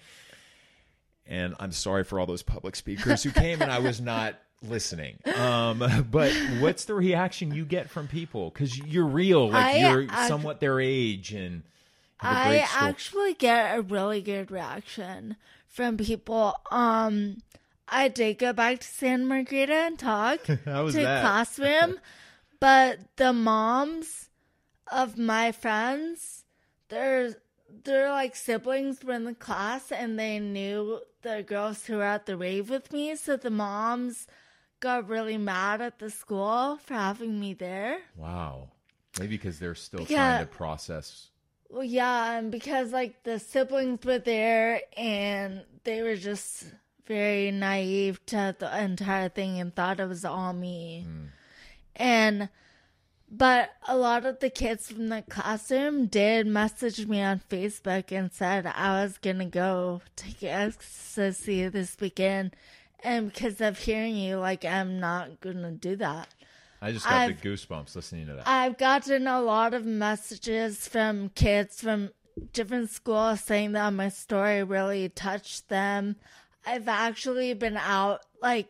And 1.27 1.55
I'm 1.61 1.73
sorry 1.73 2.05
for 2.05 2.19
all 2.19 2.27
those 2.27 2.43
public 2.43 2.75
speakers 2.77 3.23
who 3.23 3.31
came 3.31 3.61
and 3.61 3.71
I 3.71 3.81
was 3.81 4.01
not 4.01 4.37
listening. 4.63 5.19
Um, 5.37 6.07
but 6.11 6.33
what's 6.61 6.87
the 6.87 6.95
reaction 6.95 7.53
you 7.55 7.65
get 7.65 7.91
from 7.91 8.09
people? 8.09 8.51
Because 8.51 8.79
you're 8.79 9.05
real, 9.07 9.51
like 9.51 9.65
I 9.77 9.91
you're 9.91 10.07
act- 10.09 10.29
somewhat 10.29 10.61
their 10.61 10.81
age 10.81 11.33
and 11.35 11.65
I 12.21 12.67
actually 12.75 13.35
get 13.35 13.77
a 13.79 13.83
really 13.83 14.23
good 14.23 14.51
reaction 14.51 15.37
from 15.69 15.97
people. 15.99 16.55
Um, 16.71 17.43
I 17.89 18.09
did 18.09 18.39
go 18.39 18.53
back 18.53 18.81
to 18.81 18.87
Santa 18.89 19.25
Margarita 19.25 19.73
and 19.73 19.99
talk 19.99 20.43
to 20.45 20.57
that? 20.65 20.95
classroom, 21.21 21.99
but 22.61 22.99
the 23.17 23.33
moms 23.33 24.29
of 24.91 25.17
my 25.19 25.53
friends, 25.53 26.45
they're 26.89 27.35
they're 27.85 28.11
like 28.11 28.35
siblings 28.35 29.05
were 29.05 29.13
in 29.15 29.25
the 29.25 29.35
class, 29.35 29.93
and 29.93 30.19
they 30.19 30.39
knew 30.39 31.01
the 31.23 31.43
girls 31.43 31.85
who 31.87 31.97
were 31.97 32.03
at 32.03 32.27
the 32.27 32.37
rave 32.37 32.71
with 32.71 32.93
me. 32.93 33.15
So 33.17 33.37
the 33.37 33.51
moms 33.51 34.27
got 34.81 35.09
really 35.09 35.37
mad 35.37 35.81
at 35.81 35.99
the 35.99 36.11
school 36.11 36.79
for 36.85 36.95
having 36.95 37.39
me 37.41 37.53
there. 37.55 37.99
Wow. 38.17 38.69
Maybe 39.19 39.37
because 39.37 39.59
they're 39.59 39.75
still 39.75 40.07
Yeah. 40.09 40.37
trying 40.37 40.47
to 40.47 40.53
process. 40.53 41.29
Well, 41.69 41.85
yeah, 41.85 42.39
and 42.39 42.51
because 42.51 42.93
like 42.93 43.25
the 43.25 43.39
siblings 43.39 44.05
were 44.05 44.19
there 44.21 44.81
and 44.97 45.65
they 45.85 46.03
were 46.03 46.17
just 46.17 46.65
very 47.07 47.51
naive 47.51 48.25
to 48.27 48.55
the 48.59 48.83
entire 48.83 49.29
thing 49.29 49.59
and 49.61 49.75
thought 49.75 50.01
it 50.01 50.07
was 50.07 50.25
all 50.25 50.53
me. 50.53 51.05
Hmm. 51.07 51.25
And 51.99 52.49
But 53.31 53.73
a 53.87 53.95
lot 53.95 54.25
of 54.25 54.41
the 54.41 54.49
kids 54.49 54.91
from 54.91 55.09
the 55.09 55.21
classroom 55.21 56.07
did 56.07 56.47
message 56.47 57.07
me 57.07 57.21
on 57.21 57.43
Facebook 57.51 58.11
and 58.11 58.33
said 58.33 58.65
I 58.67 59.03
was 59.03 59.19
gonna 59.19 59.45
go 59.45 60.01
take 60.17 60.43
ecstasy 60.43 61.69
this 61.69 61.95
weekend, 62.01 62.57
and 63.05 63.31
because 63.31 63.61
of 63.61 63.79
hearing 63.81 64.17
you, 64.17 64.39
like 64.39 64.65
I'm 64.65 64.99
not 64.99 65.43
gonna 65.43 65.73
do 65.73 65.95
that. 65.97 66.29
I 66.81 66.93
just 66.93 67.05
got 67.05 67.13
I've- 67.15 67.35
the 67.35 67.49
goosebumps 67.51 67.95
listening 67.95 68.29
to 68.29 68.35
that. 68.37 68.49
I've 68.49 68.79
gotten 68.79 69.27
a 69.27 69.43
lot 69.43 69.75
of 69.75 69.85
messages 69.85 70.89
from 70.89 71.29
kids 71.31 71.83
from 71.83 72.13
different 72.55 72.89
schools 72.89 73.43
saying 73.43 73.73
that 73.73 73.91
my 73.93 74.09
story 74.09 74.63
really 74.63 75.09
touched 75.11 75.69
them. 75.69 76.17
I've 76.65 76.89
actually 76.89 77.53
been 77.53 77.77
out, 77.77 78.23
like, 78.41 78.69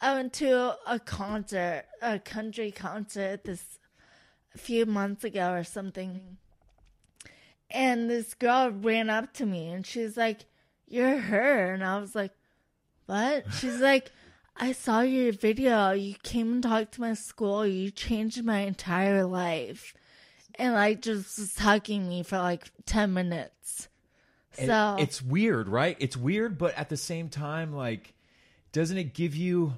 I 0.00 0.14
went 0.14 0.32
to 0.34 0.76
a 0.86 0.98
concert, 0.98 1.84
a 2.00 2.18
country 2.18 2.70
concert 2.70 3.44
this 3.44 3.78
a 4.54 4.58
few 4.58 4.86
months 4.86 5.24
ago 5.24 5.52
or 5.52 5.64
something. 5.64 6.38
And 7.70 8.08
this 8.08 8.34
girl 8.34 8.70
ran 8.70 9.10
up 9.10 9.32
to 9.34 9.46
me 9.46 9.68
and 9.68 9.86
she's 9.86 10.16
like, 10.16 10.46
You're 10.86 11.18
her. 11.18 11.72
And 11.72 11.84
I 11.84 11.98
was 11.98 12.14
like, 12.14 12.32
What? 13.06 13.52
She's 13.54 13.80
like, 13.80 14.10
I 14.56 14.72
saw 14.72 15.00
your 15.00 15.32
video. 15.32 15.92
You 15.92 16.14
came 16.22 16.52
and 16.54 16.62
talked 16.62 16.92
to 16.94 17.00
my 17.00 17.14
school. 17.14 17.66
You 17.66 17.90
changed 17.90 18.44
my 18.44 18.60
entire 18.60 19.24
life. 19.24 19.94
And 20.56 20.74
like 20.74 21.02
just 21.02 21.38
was 21.38 21.58
hugging 21.58 22.08
me 22.08 22.22
for 22.22 22.38
like 22.38 22.70
10 22.86 23.12
minutes. 23.14 23.88
So 24.52 24.96
it's 24.98 25.22
weird, 25.22 25.68
right? 25.68 25.96
It's 26.00 26.16
weird, 26.16 26.58
but 26.58 26.74
at 26.76 26.88
the 26.88 26.96
same 26.96 27.28
time, 27.28 27.72
like, 27.72 28.14
doesn't 28.72 28.98
it 28.98 29.14
give 29.14 29.36
you? 29.36 29.74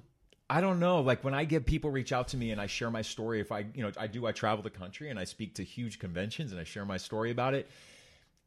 I 0.50 0.60
don't 0.60 0.80
know. 0.80 1.00
Like 1.00 1.22
when 1.22 1.32
I 1.32 1.44
get 1.44 1.64
people 1.64 1.90
reach 1.90 2.12
out 2.12 2.28
to 2.28 2.36
me 2.36 2.50
and 2.50 2.60
I 2.60 2.66
share 2.66 2.90
my 2.90 3.02
story, 3.02 3.40
if 3.40 3.52
I, 3.52 3.66
you 3.72 3.84
know, 3.84 3.92
I 3.96 4.08
do, 4.08 4.26
I 4.26 4.32
travel 4.32 4.64
the 4.64 4.70
country 4.70 5.08
and 5.08 5.18
I 5.18 5.22
speak 5.22 5.54
to 5.54 5.64
huge 5.64 6.00
conventions 6.00 6.50
and 6.50 6.60
I 6.60 6.64
share 6.64 6.84
my 6.84 6.96
story 6.96 7.30
about 7.30 7.54
it. 7.54 7.70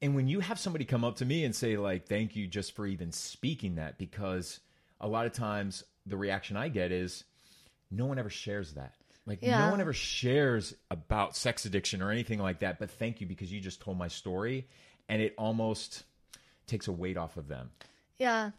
And 0.02 0.14
when 0.14 0.28
you 0.28 0.42
have 0.42 0.60
somebody 0.60 0.84
come 0.84 1.06
up 1.06 1.16
to 1.18 1.26
me 1.26 1.46
and 1.46 1.56
say, 1.56 1.78
like, 1.78 2.08
thank 2.10 2.36
you 2.36 2.46
just 2.46 2.76
for 2.76 2.86
even 2.86 3.14
speaking 3.14 3.76
that, 3.76 3.98
because 3.98 4.60
a 5.00 5.08
lot 5.08 5.26
of 5.28 5.32
times 5.32 5.86
the 6.06 6.18
reaction 6.18 6.58
I 6.58 6.68
get 6.68 6.92
is, 6.92 7.24
no 7.90 8.06
one 8.06 8.20
ever 8.20 8.30
shares 8.30 8.74
that. 8.74 8.96
Like, 9.26 9.42
no 9.42 9.72
one 9.72 9.80
ever 9.80 9.94
shares 9.94 10.76
about 10.92 11.38
sex 11.38 11.64
addiction 11.64 12.02
or 12.02 12.12
anything 12.12 12.40
like 12.40 12.60
that. 12.60 12.80
But 12.80 12.92
thank 12.92 13.22
you 13.22 13.28
because 13.28 13.50
you 13.50 13.62
just 13.62 13.80
told 13.80 13.98
my 13.98 14.10
story. 14.10 14.68
And 15.08 15.22
it 15.22 15.36
almost 15.38 16.04
takes 16.68 16.90
a 16.90 16.92
weight 16.92 17.16
off 17.16 17.38
of 17.38 17.48
them. 17.48 17.72
Yeah. 18.18 18.52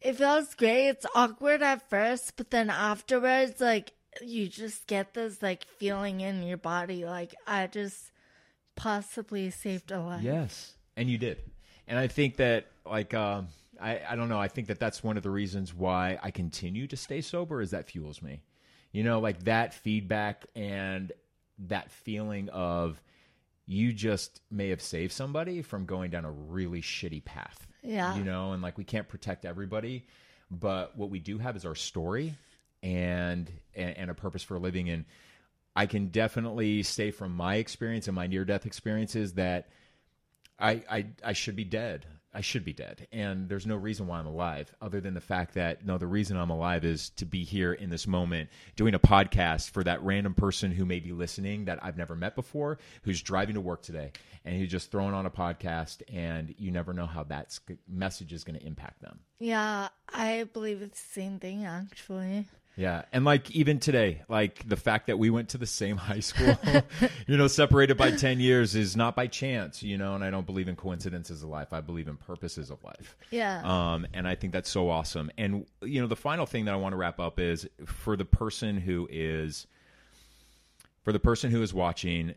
It 0.00 0.16
feels 0.16 0.54
great. 0.54 0.88
It's 0.88 1.06
awkward 1.14 1.62
at 1.62 1.88
first, 1.90 2.36
but 2.36 2.50
then 2.50 2.70
afterwards, 2.70 3.60
like, 3.60 3.92
you 4.22 4.48
just 4.48 4.86
get 4.86 5.14
this, 5.14 5.42
like, 5.42 5.64
feeling 5.64 6.20
in 6.20 6.42
your 6.42 6.56
body. 6.56 7.04
Like, 7.04 7.34
I 7.46 7.66
just 7.66 8.12
possibly 8.76 9.50
saved 9.50 9.90
a 9.90 10.00
life. 10.00 10.22
Yes, 10.22 10.74
and 10.96 11.10
you 11.10 11.18
did. 11.18 11.38
And 11.86 11.98
I 11.98 12.06
think 12.06 12.36
that, 12.36 12.66
like, 12.86 13.14
um, 13.14 13.48
I, 13.80 14.00
I 14.10 14.16
don't 14.16 14.28
know. 14.28 14.40
I 14.40 14.48
think 14.48 14.68
that 14.68 14.80
that's 14.80 15.02
one 15.04 15.16
of 15.16 15.22
the 15.22 15.30
reasons 15.30 15.74
why 15.74 16.18
I 16.22 16.30
continue 16.30 16.86
to 16.88 16.96
stay 16.96 17.20
sober 17.20 17.60
is 17.60 17.70
that 17.70 17.86
fuels 17.86 18.20
me. 18.22 18.42
You 18.92 19.04
know, 19.04 19.20
like 19.20 19.44
that 19.44 19.74
feedback 19.74 20.46
and 20.56 21.12
that 21.66 21.90
feeling 21.90 22.48
of 22.48 23.00
you 23.66 23.92
just 23.92 24.40
may 24.50 24.70
have 24.70 24.80
saved 24.80 25.12
somebody 25.12 25.62
from 25.62 25.84
going 25.84 26.10
down 26.10 26.24
a 26.24 26.30
really 26.30 26.80
shitty 26.80 27.24
path. 27.24 27.67
Yeah. 27.82 28.16
You 28.16 28.24
know, 28.24 28.52
and 28.52 28.62
like 28.62 28.78
we 28.78 28.84
can't 28.84 29.08
protect 29.08 29.44
everybody, 29.44 30.06
but 30.50 30.96
what 30.96 31.10
we 31.10 31.18
do 31.18 31.38
have 31.38 31.56
is 31.56 31.64
our 31.64 31.74
story 31.74 32.34
and 32.82 33.50
and, 33.74 33.96
and 33.96 34.10
a 34.10 34.14
purpose 34.14 34.42
for 34.42 34.58
living. 34.58 34.88
And 34.88 35.04
I 35.76 35.86
can 35.86 36.08
definitely 36.08 36.82
say 36.82 37.10
from 37.10 37.34
my 37.34 37.56
experience 37.56 38.08
and 38.08 38.14
my 38.14 38.26
near 38.26 38.44
death 38.44 38.66
experiences 38.66 39.34
that 39.34 39.68
I, 40.58 40.82
I 40.90 41.06
I 41.24 41.32
should 41.34 41.56
be 41.56 41.64
dead. 41.64 42.06
I 42.34 42.42
should 42.42 42.64
be 42.64 42.74
dead, 42.74 43.08
and 43.10 43.48
there's 43.48 43.66
no 43.66 43.76
reason 43.76 44.06
why 44.06 44.18
I'm 44.18 44.26
alive, 44.26 44.74
other 44.82 45.00
than 45.00 45.14
the 45.14 45.20
fact 45.20 45.54
that 45.54 45.84
no, 45.86 45.96
the 45.96 46.06
reason 46.06 46.36
I'm 46.36 46.50
alive 46.50 46.84
is 46.84 47.08
to 47.10 47.24
be 47.24 47.42
here 47.42 47.72
in 47.72 47.88
this 47.88 48.06
moment, 48.06 48.50
doing 48.76 48.94
a 48.94 48.98
podcast 48.98 49.70
for 49.70 49.82
that 49.84 50.02
random 50.02 50.34
person 50.34 50.70
who 50.70 50.84
may 50.84 51.00
be 51.00 51.12
listening 51.12 51.64
that 51.64 51.78
I've 51.82 51.96
never 51.96 52.14
met 52.14 52.36
before, 52.36 52.78
who's 53.02 53.22
driving 53.22 53.54
to 53.54 53.62
work 53.62 53.82
today, 53.82 54.12
and 54.44 54.56
who's 54.56 54.70
just 54.70 54.90
throwing 54.90 55.14
on 55.14 55.24
a 55.24 55.30
podcast, 55.30 56.02
and 56.12 56.54
you 56.58 56.70
never 56.70 56.92
know 56.92 57.06
how 57.06 57.24
that 57.24 57.58
message 57.88 58.32
is 58.34 58.44
going 58.44 58.58
to 58.58 58.66
impact 58.66 59.00
them. 59.00 59.20
Yeah, 59.38 59.88
I 60.08 60.44
believe 60.52 60.82
it's 60.82 61.00
the 61.00 61.20
same 61.20 61.38
thing, 61.38 61.64
actually. 61.64 62.46
Yeah, 62.78 63.02
and 63.12 63.24
like 63.24 63.50
even 63.50 63.80
today, 63.80 64.22
like 64.28 64.68
the 64.68 64.76
fact 64.76 65.08
that 65.08 65.18
we 65.18 65.30
went 65.30 65.48
to 65.48 65.58
the 65.58 65.66
same 65.66 65.96
high 65.96 66.20
school, 66.20 66.56
you 67.26 67.36
know, 67.36 67.48
separated 67.48 67.96
by 67.96 68.12
10 68.12 68.38
years 68.38 68.76
is 68.76 68.96
not 68.96 69.16
by 69.16 69.26
chance, 69.26 69.82
you 69.82 69.98
know, 69.98 70.14
and 70.14 70.22
I 70.22 70.30
don't 70.30 70.46
believe 70.46 70.68
in 70.68 70.76
coincidences 70.76 71.42
of 71.42 71.48
life. 71.48 71.72
I 71.72 71.80
believe 71.80 72.06
in 72.06 72.16
purposes 72.16 72.70
of 72.70 72.84
life. 72.84 73.16
Yeah. 73.32 73.62
Um, 73.64 74.06
and 74.14 74.28
I 74.28 74.36
think 74.36 74.52
that's 74.52 74.70
so 74.70 74.90
awesome. 74.90 75.28
And 75.36 75.66
you 75.82 76.00
know, 76.00 76.06
the 76.06 76.14
final 76.14 76.46
thing 76.46 76.66
that 76.66 76.72
I 76.72 76.76
want 76.76 76.92
to 76.92 76.96
wrap 76.96 77.18
up 77.18 77.40
is 77.40 77.68
for 77.84 78.16
the 78.16 78.24
person 78.24 78.76
who 78.76 79.08
is 79.10 79.66
for 81.02 81.12
the 81.12 81.18
person 81.18 81.50
who 81.50 81.62
is 81.62 81.74
watching 81.74 82.36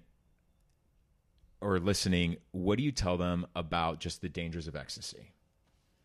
or 1.61 1.77
listening, 1.79 2.37
what 2.49 2.79
do 2.79 2.83
you 2.83 2.91
tell 2.91 3.15
them 3.15 3.45
about 3.55 3.99
just 3.99 4.21
the 4.21 4.29
dangers 4.29 4.67
of 4.67 4.75
ecstasy? 4.75 5.33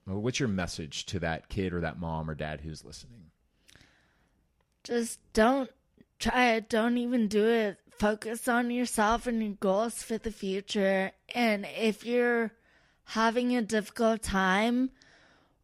What's 0.05 0.39
your 0.39 0.51
message 0.51 1.07
to 1.07 1.21
that 1.21 1.49
kid 1.49 1.73
or 1.73 1.81
that 1.81 1.99
mom 1.99 2.29
or 2.29 2.35
dad 2.35 2.61
who's 2.61 2.85
listening? 2.85 3.26
Just 4.87 5.19
don't 5.33 5.71
try 6.19 6.53
it. 6.55 6.69
Don't 6.69 6.97
even 6.97 7.27
do 7.27 7.45
it. 7.45 7.79
Focus 7.99 8.47
on 8.47 8.71
yourself 8.71 9.27
and 9.27 9.43
your 9.43 9.55
goals 9.55 10.03
for 10.03 10.19
the 10.19 10.31
future. 10.31 11.11
And 11.35 11.67
if 11.77 12.07
you're 12.07 12.53
having 13.05 13.57
a 13.57 13.63
difficult 13.63 14.23
time 14.23 14.91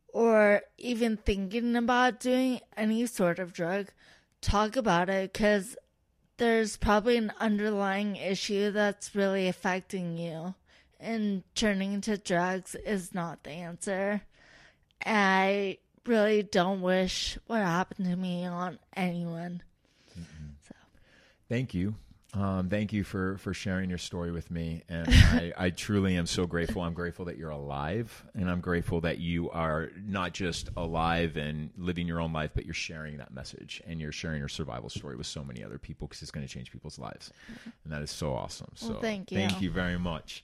or 0.09 0.63
even 0.77 1.17
thinking 1.17 1.77
about 1.77 2.21
doing 2.21 2.61
any 2.77 3.07
sort 3.07 3.39
of 3.39 3.53
drug, 3.53 3.93
talk 4.41 4.77
about 4.77 5.09
it 5.09 5.33
because 5.33 5.77
there's 6.39 6.77
probably 6.77 7.17
an 7.17 7.33
underlying 7.39 8.17
issue 8.17 8.73
that's 8.73 9.15
really 9.15 9.47
affecting 9.47 10.17
you. 10.17 10.55
And 10.99 11.43
turning 11.55 12.01
to 12.03 12.17
drugs 12.17 12.75
is 12.75 13.15
not 13.15 13.45
the 13.45 13.51
answer. 13.51 14.23
I 15.05 15.79
really 16.07 16.43
don't 16.43 16.81
wish 16.81 17.39
what 17.47 17.59
happened 17.61 18.07
to 18.09 18.17
me 18.17 18.45
on 18.45 18.79
anyone. 18.97 19.63
So, 20.67 20.75
Thank 21.49 21.75
you. 21.75 21.95
Um, 22.35 22.71
thank 22.71 22.95
you 22.95 23.05
for, 23.05 23.37
for 23.39 23.53
sharing 23.53 23.91
your 23.91 23.99
story 23.99 24.31
with 24.31 24.51
me. 24.51 24.85
And 24.89 25.07
I, 25.11 25.53
I 25.57 25.71
truly 25.71 26.17
am 26.17 26.25
so 26.25 26.47
grateful. 26.47 26.81
I'm 26.81 26.95
grateful 26.95 27.27
that 27.27 27.37
you're 27.37 27.51
alive. 27.51 28.25
And 28.35 28.51
I'm 28.51 28.61
grateful 28.61 29.03
that 29.03 29.19
you 29.19 29.51
are 29.51 29.91
not 30.03 30.33
just 30.33 30.71
alive 30.77 31.37
and 31.37 31.71
living 31.77 32.07
your 32.07 32.21
own 32.21 32.33
life, 32.33 32.53
but 32.55 32.65
you're 32.65 32.73
sharing 32.73 33.19
that 33.19 33.35
message 33.35 33.83
and 33.87 34.01
you're 34.01 34.13
sharing 34.13 34.39
your 34.39 34.49
survival 34.49 34.89
story 34.89 35.15
with 35.17 35.27
so 35.27 35.45
many 35.45 35.63
other 35.63 35.79
people 35.79 36.09
because 36.09 36.23
it's 36.23 36.31
going 36.31 36.47
to 36.47 36.53
change 36.53 36.73
people's 36.73 36.99
lives. 36.99 37.31
And 37.85 37.93
that 37.93 38.01
is 38.01 38.11
so 38.11 38.33
awesome. 38.33 38.71
So 38.77 38.93
Well, 38.93 39.01
thank 39.01 39.31
you. 39.31 39.39
Thank 39.39 39.61
you 39.61 39.71
very 39.71 39.99
much. 39.99 40.43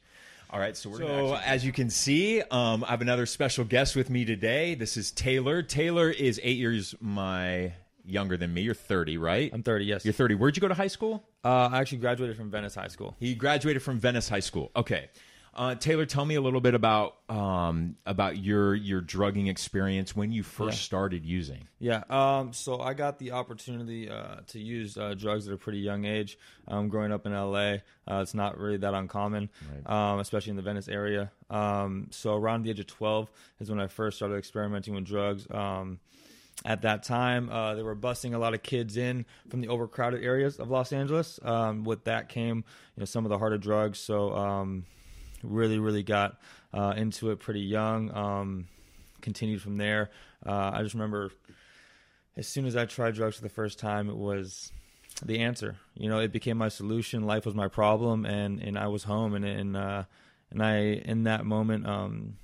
All 0.51 0.59
right, 0.59 0.75
so 0.75 0.89
we're 0.89 0.99
so 0.99 1.37
as 1.45 1.63
you 1.65 1.73
can 1.73 1.91
see, 1.91 2.41
um, 2.41 2.83
I 2.85 2.89
have 2.93 3.03
another 3.03 3.27
special 3.27 3.67
guest 3.67 3.95
with 3.95 4.09
me 4.09 4.25
today. 4.25 4.75
This 4.75 4.97
is 4.97 5.11
Taylor. 5.11 5.63
Taylor 5.63 6.11
is 6.11 6.41
eight 6.43 6.57
years 6.57 6.95
my 7.01 7.75
younger 8.03 8.39
than 8.39 8.55
me. 8.55 8.63
You're 8.63 8.73
30, 8.73 9.19
right? 9.19 9.51
I'm 9.53 9.63
30. 9.63 9.85
Yes. 9.85 10.07
You're 10.07 10.15
30. 10.15 10.37
Where'd 10.37 10.57
you 10.57 10.63
go 10.63 10.69
to 10.69 10.75
high 10.75 10.87
school? 10.89 11.23
Uh, 11.45 11.69
I 11.71 11.81
actually 11.81 11.99
graduated 11.99 12.39
from 12.39 12.51
Venice 12.51 12.75
High 12.75 12.89
School. 12.89 13.15
He 13.21 13.35
graduated 13.35 13.83
from 13.83 14.01
Venice 14.01 14.29
High 14.29 14.41
School. 14.41 14.71
Okay. 14.75 15.11
Uh, 15.59 15.75
Taylor, 15.75 16.07
tell 16.07 16.25
me 16.25 16.37
a 16.37 16.41
little 16.41 16.61
bit 16.61 16.75
about 16.75 17.17
um, 17.29 17.97
about 18.07 18.39
your 18.39 18.77
your 18.77 19.01
drugging 19.01 19.49
experience 19.49 20.15
when 20.15 20.31
you 20.31 20.45
first 20.45 20.79
Yeah. 20.79 20.83
started 20.83 21.27
using. 21.27 21.67
Yeah. 21.81 22.05
Um, 22.09 22.53
so 22.53 22.81
I 22.81 22.95
got 22.95 23.19
the 23.19 23.33
opportunity 23.33 24.09
uh, 24.09 24.37
to 24.47 24.61
use 24.61 24.97
uh, 24.97 25.15
drugs 25.19 25.49
at 25.49 25.55
a 25.55 25.57
pretty 25.57 25.81
young 25.81 26.05
age. 26.05 26.39
Um, 26.69 26.89
growing 26.89 27.11
up 27.11 27.27
in 27.27 27.33
LA, 27.33 27.79
uh, 28.07 28.21
it's 28.23 28.35
not 28.35 28.57
really 28.57 28.77
that 28.77 28.95
uncommon, 28.95 29.51
um, 29.87 30.21
especially 30.21 30.51
in 30.51 30.57
the 30.57 30.63
Venice 30.63 30.87
area. 30.87 31.33
Um, 31.51 32.07
so 32.13 32.37
around 32.37 32.63
the 32.63 32.71
age 32.71 32.79
of 32.79 32.87
12 32.87 33.29
is 33.59 33.69
when 33.69 33.81
I 33.81 33.89
first 33.89 34.19
started 34.19 34.37
experimenting 34.37 34.95
with 34.95 35.07
drugs. 35.07 35.45
Um, 35.51 35.99
at 36.65 36.83
that 36.83 37.03
time, 37.03 37.51
uh, 37.51 37.75
they 37.75 37.83
were 37.83 37.97
busing 37.97 38.33
a 38.33 38.39
lot 38.39 38.55
of 38.55 38.63
kids 38.63 38.97
in 38.97 39.27
from 39.49 39.61
the 39.61 39.69
overcrowded 39.69 40.23
areas 40.23 40.61
of 40.61 40.71
Los 40.71 40.93
Angeles. 40.93 41.41
Um, 41.43 41.83
with 41.83 42.05
that 42.05 42.29
came, 42.29 42.59
you 42.59 43.01
know, 43.01 43.05
some 43.07 43.25
of 43.25 43.29
the 43.31 43.39
harder 43.39 43.59
drugs. 43.59 43.99
So 43.99 44.35
um, 44.37 44.85
really, 45.43 45.79
really 45.79 46.03
got 46.03 46.39
uh, 46.73 46.95
into 46.97 47.31
it 47.31 47.41
pretty 47.41 47.61
young. 47.61 48.15
Um, 48.15 48.69
continued 49.21 49.63
from 49.63 49.77
there. 49.77 50.11
Uh, 50.45 50.71
I 50.75 50.83
just 50.83 50.95
remember 50.95 51.31
as 52.39 52.47
soon 52.47 52.67
as 52.67 52.77
I 52.77 52.87
tried 52.87 53.15
drugs 53.15 53.37
for 53.37 53.43
the 53.43 53.49
first 53.49 53.79
time, 53.79 54.09
it 54.09 54.17
was 54.17 54.73
the 55.25 55.41
answer. 55.41 55.77
You 55.95 56.09
know, 56.09 56.21
it 56.21 56.33
became 56.33 56.57
my 56.57 56.69
solution. 56.69 57.27
Life 57.27 57.45
was 57.45 57.55
my 57.55 57.69
problem, 57.69 58.25
and 58.25 58.61
and 58.63 58.79
I 58.79 58.87
was 58.87 59.03
home, 59.05 59.35
and 59.35 59.45
and 59.45 59.77
uh, 59.77 60.05
and 60.51 60.63
I 60.63 60.79
in 61.05 61.25
that 61.25 61.45
moment 61.45 61.87
um, 61.87 62.37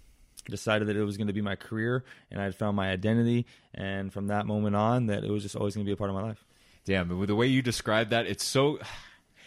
decided 0.50 0.88
that 0.88 0.96
it 0.96 1.04
was 1.04 1.16
going 1.16 1.28
to 1.28 1.32
be 1.32 1.40
my 1.40 1.54
career, 1.54 2.04
and 2.30 2.40
I 2.40 2.44
had 2.44 2.56
found 2.56 2.76
my 2.76 2.90
identity, 2.90 3.46
and 3.72 4.12
from 4.12 4.26
that 4.26 4.46
moment 4.46 4.74
on, 4.74 5.06
that 5.06 5.22
it 5.22 5.30
was 5.30 5.44
just 5.44 5.54
always 5.54 5.74
going 5.76 5.86
to 5.86 5.88
be 5.88 5.94
a 5.94 5.96
part 5.96 6.10
of 6.10 6.16
my 6.16 6.22
life. 6.22 6.44
Damn, 6.84 7.08
but 7.08 7.16
with 7.16 7.28
the 7.28 7.36
way 7.36 7.46
you 7.46 7.62
describe 7.62 8.10
that, 8.10 8.26
it's 8.26 8.44
so 8.44 8.80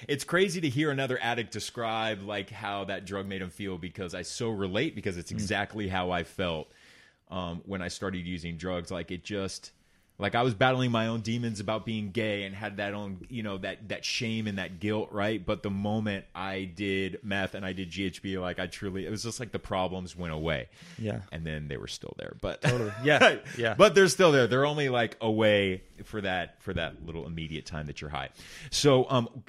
it's 0.07 0.23
crazy 0.23 0.61
to 0.61 0.69
hear 0.69 0.91
another 0.91 1.17
addict 1.21 1.51
describe 1.51 2.21
like 2.23 2.49
how 2.49 2.83
that 2.85 3.05
drug 3.05 3.25
made 3.27 3.41
him 3.41 3.49
feel 3.49 3.77
because 3.77 4.13
I 4.13 4.21
so 4.21 4.49
relate 4.49 4.95
because 4.95 5.17
it's 5.17 5.31
exactly 5.31 5.87
how 5.87 6.11
I 6.11 6.23
felt 6.23 6.71
um, 7.29 7.61
when 7.65 7.81
I 7.81 7.87
started 7.87 8.25
using 8.25 8.57
drugs. 8.57 8.91
Like 8.91 9.11
it 9.11 9.23
just 9.23 9.71
like 10.19 10.33
I 10.33 10.41
was 10.41 10.55
battling 10.55 10.91
my 10.91 11.07
own 11.07 11.21
demons 11.21 11.59
about 11.59 11.85
being 11.85 12.11
gay 12.11 12.43
and 12.43 12.55
had 12.55 12.77
that 12.77 12.93
own 12.93 13.25
you 13.29 13.43
know 13.43 13.57
that 13.59 13.89
that 13.89 14.03
shame 14.03 14.47
and 14.47 14.57
that 14.57 14.79
guilt, 14.79 15.09
right? 15.11 15.43
But 15.43 15.63
the 15.63 15.69
moment 15.69 16.25
I 16.33 16.63
did 16.63 17.19
meth 17.23 17.53
and 17.53 17.65
I 17.65 17.73
did 17.73 17.91
GHB, 17.91 18.41
like 18.41 18.59
I 18.59 18.67
truly 18.67 19.05
it 19.05 19.11
was 19.11 19.23
just 19.23 19.39
like 19.39 19.51
the 19.51 19.59
problems 19.59 20.15
went 20.15 20.33
away. 20.33 20.69
Yeah. 20.97 21.21
And 21.31 21.45
then 21.45 21.67
they 21.67 21.77
were 21.77 21.87
still 21.87 22.15
there. 22.17 22.35
But 22.41 22.61
Totally. 22.61 22.91
Yeah. 23.03 23.37
Yeah. 23.57 23.75
But 23.77 23.93
they're 23.93 24.07
still 24.07 24.31
there. 24.31 24.47
They're 24.47 24.65
only 24.65 24.89
like 24.89 25.17
away 25.21 25.83
for 26.03 26.21
that 26.21 26.61
for 26.61 26.73
that 26.73 27.05
little 27.05 27.25
immediate 27.27 27.65
time 27.65 27.85
that 27.87 28.01
you're 28.01 28.09
high. 28.09 28.29
So 28.71 29.05
um 29.09 29.43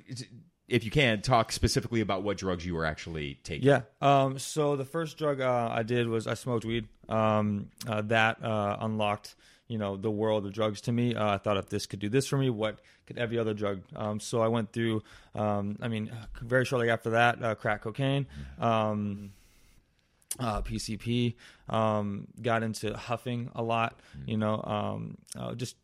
if 0.68 0.84
you 0.84 0.90
can 0.90 1.22
talk 1.22 1.50
specifically 1.50 2.02
about 2.02 2.22
what 2.22 2.36
drugs 2.36 2.64
you 2.64 2.74
were 2.74 2.84
actually 2.84 3.38
taking. 3.42 3.66
Yeah. 3.66 3.82
Um, 4.02 4.38
so 4.38 4.76
the 4.76 4.84
first 4.84 5.16
drug 5.16 5.40
uh, 5.40 5.70
I 5.72 5.82
did 5.82 6.08
was 6.08 6.26
I 6.26 6.34
smoked 6.34 6.66
weed. 6.66 6.88
Um, 7.08 7.70
uh, 7.86 8.02
that 8.02 8.44
uh, 8.44 8.76
unlocked, 8.80 9.34
you 9.68 9.78
know, 9.78 9.96
the 9.96 10.10
world 10.10 10.46
of 10.46 10.52
drugs 10.52 10.80
to 10.82 10.92
me. 10.92 11.14
Uh, 11.14 11.34
I 11.34 11.38
thought 11.38 11.56
if 11.58 11.68
this 11.68 11.86
could 11.86 12.00
do 12.00 12.08
this 12.08 12.26
for 12.26 12.38
me, 12.38 12.50
what 12.50 12.80
could 13.06 13.18
every 13.18 13.38
other 13.38 13.54
drug? 13.54 13.82
Um, 13.94 14.18
so 14.18 14.40
I 14.40 14.48
went 14.48 14.72
through. 14.72 15.02
Um, 15.34 15.76
I 15.80 15.88
mean, 15.88 16.10
very 16.40 16.64
shortly 16.64 16.90
after 16.90 17.10
that, 17.10 17.42
uh, 17.42 17.54
crack 17.54 17.82
cocaine. 17.82 18.26
Um, 18.58 19.32
uh, 20.38 20.62
PCP, 20.62 21.34
um, 21.68 22.26
got 22.40 22.62
into 22.62 22.96
huffing 22.96 23.50
a 23.54 23.62
lot. 23.62 23.98
You 24.26 24.36
know, 24.36 24.62
um, 24.62 25.18
uh, 25.36 25.54
just 25.54 25.76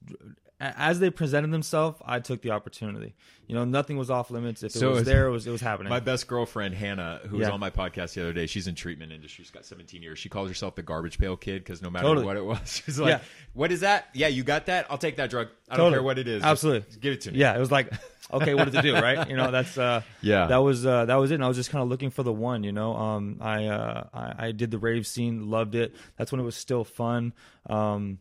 as 0.61 1.01
they 1.01 1.11
presented 1.11 1.51
themselves, 1.51 2.01
I 2.07 2.21
took 2.21 2.41
the 2.43 2.53
opportunity. 2.53 3.15
You 3.47 3.55
know, 3.55 3.65
nothing 3.65 3.99
was 3.99 4.09
off 4.09 4.31
limits. 4.31 4.63
If 4.63 4.75
it 4.75 4.79
So 4.79 4.91
was 4.93 5.05
there, 5.05 5.27
it 5.27 5.31
was 5.31 5.47
it 5.47 5.51
was 5.51 5.61
happening. 5.61 5.91
My 5.91 6.01
best 6.01 6.27
girlfriend 6.29 6.75
Hannah, 6.75 7.21
who 7.29 7.37
was 7.39 7.49
on 7.49 7.61
my 7.61 7.69
podcast 7.71 8.15
the 8.15 8.23
other 8.23 8.33
day, 8.33 8.47
she's 8.47 8.67
in 8.67 8.75
treatment 8.75 9.13
industry. 9.13 9.45
She's 9.45 9.51
got 9.51 9.67
17 9.67 10.01
years. 10.03 10.19
She 10.19 10.29
calls 10.31 10.49
herself 10.49 10.75
the 10.77 10.83
garbage 10.83 11.19
pail 11.19 11.37
kid 11.37 11.63
because 11.63 11.83
no 11.83 11.91
matter 11.91 12.07
Totally. 12.07 12.25
what 12.27 12.37
it 12.37 12.45
was, 12.45 12.61
she's 12.87 12.99
like, 12.99 13.11
Yeah. 13.11 13.21
"What 13.53 13.73
is 13.73 13.81
that? 13.81 14.07
Yeah, 14.15 14.29
you 14.29 14.43
got 14.45 14.67
that? 14.67 14.87
I'll 14.89 14.97
take 14.99 15.17
that 15.17 15.29
drug. 15.29 15.49
I 15.69 15.77
don't 15.77 15.93
care 15.93 16.03
what 16.03 16.19
it 16.19 16.27
is. 16.29 16.41
Just 16.41 16.51
Absolutely. 16.51 16.99
give 17.01 17.13
it 17.13 17.21
to 17.23 17.33
me." 17.33 17.39
Yeah, 17.39 17.55
it 17.55 17.61
was 17.61 17.71
like, 17.71 17.93
okay, 18.33 18.55
what 18.55 18.65
does 18.65 18.75
it 18.77 18.83
do, 18.83 18.95
right? 19.09 19.29
You 19.29 19.37
know, 19.37 19.51
that's 19.51 19.77
uh, 19.77 20.01
Yeah. 20.23 20.47
that 20.47 20.59
was 20.59 20.87
uh, 20.87 21.05
that 21.05 21.17
was 21.17 21.31
it. 21.31 21.35
And 21.35 21.45
I 21.45 21.49
was 21.49 21.59
just 21.59 21.69
kind 21.71 21.83
of 21.83 21.91
looking 21.91 22.09
for 22.09 22.23
the 22.23 22.33
one, 22.33 22.65
you 22.65 22.73
know. 22.73 22.95
Um, 22.97 23.37
I, 23.43 23.67
uh, 23.67 24.05
I 24.15 24.47
I 24.47 24.53
did 24.53 24.71
the 24.71 24.79
rave 24.79 25.07
scene, 25.07 25.51
loved 25.75 25.93
it. 25.93 25.97
That's 26.17 26.33
when 26.33 26.41
it 26.41 26.45
was 26.45 26.57
still 26.57 26.85
fun. 26.85 27.33
Um, 27.69 28.19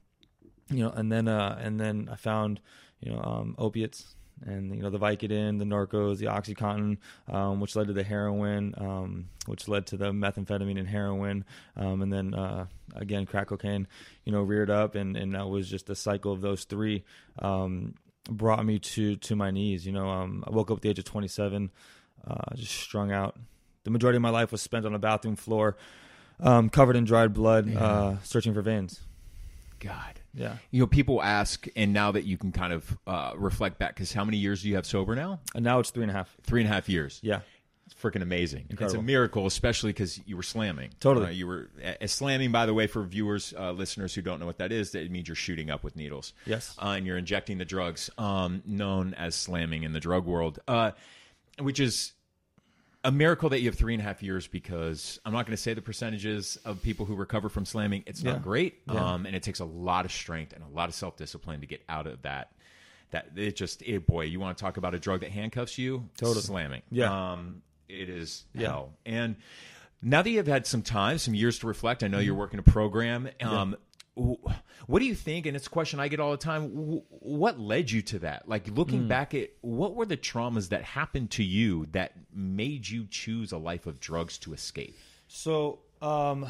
you 0.69 0.79
know, 0.79 0.91
and 0.91 1.11
then 1.11 1.27
uh, 1.27 1.59
and 1.61 1.79
then 1.79 2.09
I 2.11 2.15
found 2.15 2.59
you 2.99 3.11
know 3.11 3.21
um, 3.21 3.55
opiates. 3.57 4.15
And 4.45 4.75
you 4.75 4.81
know 4.81 4.89
the 4.89 4.99
Vicodin, 4.99 5.59
the 5.59 5.63
Norcos, 5.63 6.17
the 6.17 6.25
OxyContin, 6.25 6.97
um, 7.31 7.61
which 7.61 7.77
led 7.77 7.87
to 7.87 7.93
the 7.93 8.03
heroin, 8.03 8.73
um, 8.77 9.29
which 9.45 9.69
led 9.69 9.85
to 9.87 9.97
the 9.97 10.11
methamphetamine 10.11 10.77
and 10.77 10.87
heroin, 10.87 11.45
um, 11.77 12.01
and 12.01 12.11
then 12.11 12.33
uh, 12.33 12.65
again 12.95 13.25
crack 13.25 13.47
cocaine, 13.47 13.87
you 14.25 14.33
know, 14.33 14.41
reared 14.41 14.69
up, 14.69 14.95
and 14.95 15.15
and 15.15 15.33
that 15.35 15.47
was 15.47 15.69
just 15.69 15.89
a 15.89 15.95
cycle 15.95 16.33
of 16.33 16.41
those 16.41 16.65
three. 16.65 17.05
Um, 17.39 17.93
brought 18.29 18.65
me 18.65 18.79
to 18.79 19.15
to 19.17 19.35
my 19.35 19.51
knees. 19.51 19.85
You 19.85 19.93
know, 19.93 20.09
um, 20.09 20.43
I 20.45 20.49
woke 20.49 20.71
up 20.71 20.77
at 20.77 20.81
the 20.81 20.89
age 20.89 20.99
of 20.99 21.05
27, 21.05 21.71
uh, 22.27 22.55
just 22.55 22.73
strung 22.73 23.13
out. 23.13 23.37
The 23.83 23.91
majority 23.91 24.17
of 24.17 24.23
my 24.23 24.29
life 24.29 24.51
was 24.51 24.61
spent 24.61 24.85
on 24.85 24.93
a 24.93 24.99
bathroom 24.99 25.35
floor, 25.35 25.77
um, 26.39 26.69
covered 26.69 26.95
in 26.95 27.05
dried 27.05 27.33
blood, 27.33 27.73
uh, 27.75 28.17
searching 28.23 28.53
for 28.53 28.61
veins. 28.61 29.01
God. 29.79 30.19
Yeah, 30.35 30.57
You 30.71 30.79
know, 30.79 30.87
people 30.87 31.21
ask, 31.21 31.67
and 31.75 31.93
now 31.93 32.11
that 32.13 32.23
you 32.23 32.37
can 32.39 32.51
kind 32.51 32.73
of 32.73 32.97
uh, 33.05 33.33
reflect 33.35 33.77
back, 33.77 33.93
because 33.93 34.11
how 34.13 34.25
many 34.25 34.37
years 34.37 34.63
do 34.63 34.69
you 34.69 34.75
have 34.75 34.85
sober 34.87 35.13
now? 35.15 35.39
and 35.53 35.63
now 35.63 35.77
it's 35.79 35.91
three 35.91 36.01
and 36.03 36.09
a 36.09 36.13
half. 36.15 36.35
Three 36.41 36.61
and 36.61 36.69
a 36.71 36.73
half 36.73 36.89
years. 36.89 37.19
Yeah, 37.21 37.41
It's 37.85 37.93
freaking 37.93 38.23
amazing. 38.23 38.65
It's 38.71 38.93
a 38.95 39.01
miracle, 39.03 39.45
especially 39.45 39.91
because 39.91 40.19
you 40.25 40.35
were 40.35 40.41
slamming. 40.41 40.89
Totally. 40.99 41.27
Uh, 41.27 41.29
you 41.29 41.45
were 41.45 41.69
uh, 41.85 42.07
slamming, 42.07 42.51
by 42.51 42.65
the 42.65 42.73
way, 42.73 42.87
for 42.87 43.03
viewers, 43.03 43.53
uh, 43.55 43.73
listeners 43.73 44.15
who 44.15 44.23
don't 44.23 44.39
know 44.39 44.47
what 44.47 44.57
that 44.57 44.71
is, 44.71 44.89
that 44.93 45.03
it 45.03 45.11
means 45.11 45.27
you're 45.27 45.35
shooting 45.35 45.69
up 45.69 45.83
with 45.83 45.95
needles. 45.95 46.33
Yes. 46.47 46.75
Uh, 46.81 46.95
and 46.97 47.05
you're 47.05 47.17
injecting 47.17 47.59
the 47.59 47.65
drugs, 47.65 48.09
um, 48.17 48.63
known 48.65 49.13
as 49.13 49.35
slamming 49.35 49.83
in 49.83 49.93
the 49.93 49.99
drug 49.99 50.25
world, 50.25 50.57
uh, 50.67 50.91
which 51.59 51.79
is 51.79 52.13
a 53.03 53.11
miracle 53.11 53.49
that 53.49 53.59
you 53.59 53.67
have 53.69 53.75
three 53.75 53.93
and 53.93 54.01
a 54.01 54.03
half 54.05 54.23
years 54.23 54.47
because 54.47 55.19
I'm 55.25 55.33
not 55.33 55.45
going 55.45 55.55
to 55.55 55.61
say 55.61 55.73
the 55.73 55.81
percentages 55.81 56.57
of 56.63 56.81
people 56.81 57.05
who 57.05 57.15
recover 57.15 57.49
from 57.49 57.65
slamming. 57.65 58.03
It's 58.05 58.21
Yeah. 58.21 58.33
not 58.33 58.43
great. 58.43 58.81
Yeah. 58.87 59.13
Um, 59.13 59.25
and 59.25 59.35
it 59.35 59.43
takes 59.43 59.59
a 59.59 59.65
lot 59.65 60.05
of 60.05 60.11
strength 60.11 60.53
and 60.53 60.63
a 60.63 60.67
lot 60.67 60.87
of 60.89 60.95
self 60.95 61.17
discipline 61.17 61.61
to 61.61 61.67
get 61.67 61.83
out 61.89 62.07
of 62.07 62.21
that. 62.21 62.51
That 63.11 63.27
it 63.35 63.55
just, 63.55 63.81
it, 63.83 64.07
boy, 64.07 64.25
you 64.25 64.39
want 64.39 64.57
to 64.57 64.61
talk 64.63 64.77
about 64.77 64.95
a 64.95 64.99
drug 64.99 65.19
that 65.21 65.31
handcuffs 65.31 65.77
you? 65.77 66.09
Totally. 66.17 66.41
Slamming. 66.41 66.81
Yeah. 66.91 67.31
Um, 67.33 67.61
it 67.89 68.09
is 68.09 68.45
Yeah. 68.55 68.67
hell. 68.69 68.93
And 69.05 69.35
now 70.01 70.21
that 70.21 70.29
you've 70.29 70.47
had 70.47 70.65
some 70.65 70.81
time, 70.81 71.17
some 71.17 71.33
years 71.35 71.59
to 71.59 71.67
reflect, 71.67 72.03
I 72.03 72.07
know 72.07 72.17
Mm-hmm. 72.17 72.25
you're 72.25 72.35
working 72.35 72.59
a 72.59 72.63
program. 72.63 73.29
Um, 73.41 73.75
What 74.15 74.99
do 74.99 75.05
you 75.05 75.15
think? 75.15 75.45
And 75.45 75.55
it's 75.55 75.67
a 75.67 75.69
question 75.71 75.99
I 75.99 76.07
get 76.07 76.19
all 76.19 76.31
the 76.31 76.37
time. 76.37 76.69
What 77.09 77.59
led 77.59 77.89
you 77.89 78.01
to 78.03 78.19
that? 78.19 78.47
Like 78.47 78.65
Mm. 78.65 78.77
looking 78.77 79.07
back 79.07 79.33
at 79.33 79.49
what 79.61 79.95
were 79.95 80.05
the 80.05 80.17
traumas 80.17 80.69
that 80.69 80.83
happened 80.83 81.31
to 81.31 81.43
you 81.43 81.87
that 81.93 82.13
made 82.33 82.87
you 82.87 83.07
choose 83.09 83.51
a 83.51 83.57
life 83.57 83.85
of 83.87 83.99
drugs 83.99 84.37
to 84.39 84.53
escape? 84.53 84.95
So 85.27 85.79
um, 86.01 86.47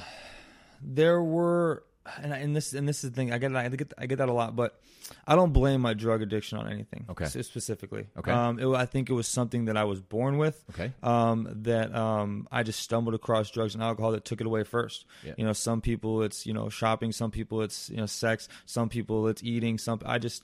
there 0.81 1.21
were, 1.23 1.83
and, 2.21 2.33
I, 2.33 2.37
and 2.37 2.55
this 2.55 2.73
and 2.73 2.87
this 2.87 3.03
is 3.03 3.11
the 3.11 3.15
thing. 3.15 3.31
I 3.31 3.37
get 3.37 3.55
I 3.55 3.69
get 3.69 3.93
I 3.97 4.05
get 4.05 4.17
that 4.17 4.29
a 4.29 4.33
lot, 4.33 4.55
but 4.55 4.79
I 5.25 5.35
don't 5.35 5.53
blame 5.53 5.81
my 5.81 5.93
drug 5.93 6.21
addiction 6.21 6.57
on 6.57 6.69
anything. 6.69 7.05
Okay. 7.09 7.25
specifically. 7.25 8.07
Okay. 8.17 8.31
Um, 8.31 8.59
it, 8.59 8.67
I 8.67 8.85
think 8.85 9.09
it 9.09 9.13
was 9.13 9.27
something 9.27 9.65
that 9.65 9.77
I 9.77 9.85
was 9.85 10.01
born 10.01 10.37
with. 10.37 10.63
Okay. 10.71 10.91
Um, 11.01 11.47
that 11.63 11.95
um, 11.95 12.47
I 12.51 12.63
just 12.63 12.81
stumbled 12.81 13.15
across 13.15 13.49
drugs 13.51 13.73
and 13.73 13.83
alcohol 13.83 14.11
that 14.11 14.25
took 14.25 14.41
it 14.41 14.47
away 14.47 14.63
first. 14.63 15.05
Yeah. 15.23 15.33
You 15.37 15.45
know, 15.45 15.53
some 15.53 15.81
people 15.81 16.23
it's 16.23 16.45
you 16.45 16.53
know 16.53 16.69
shopping, 16.69 17.11
some 17.11 17.31
people 17.31 17.61
it's 17.61 17.89
you 17.89 17.97
know 17.97 18.05
sex, 18.05 18.47
some 18.65 18.89
people 18.89 19.27
it's 19.27 19.43
eating. 19.43 19.77
Some 19.77 19.99
I 20.05 20.19
just 20.19 20.43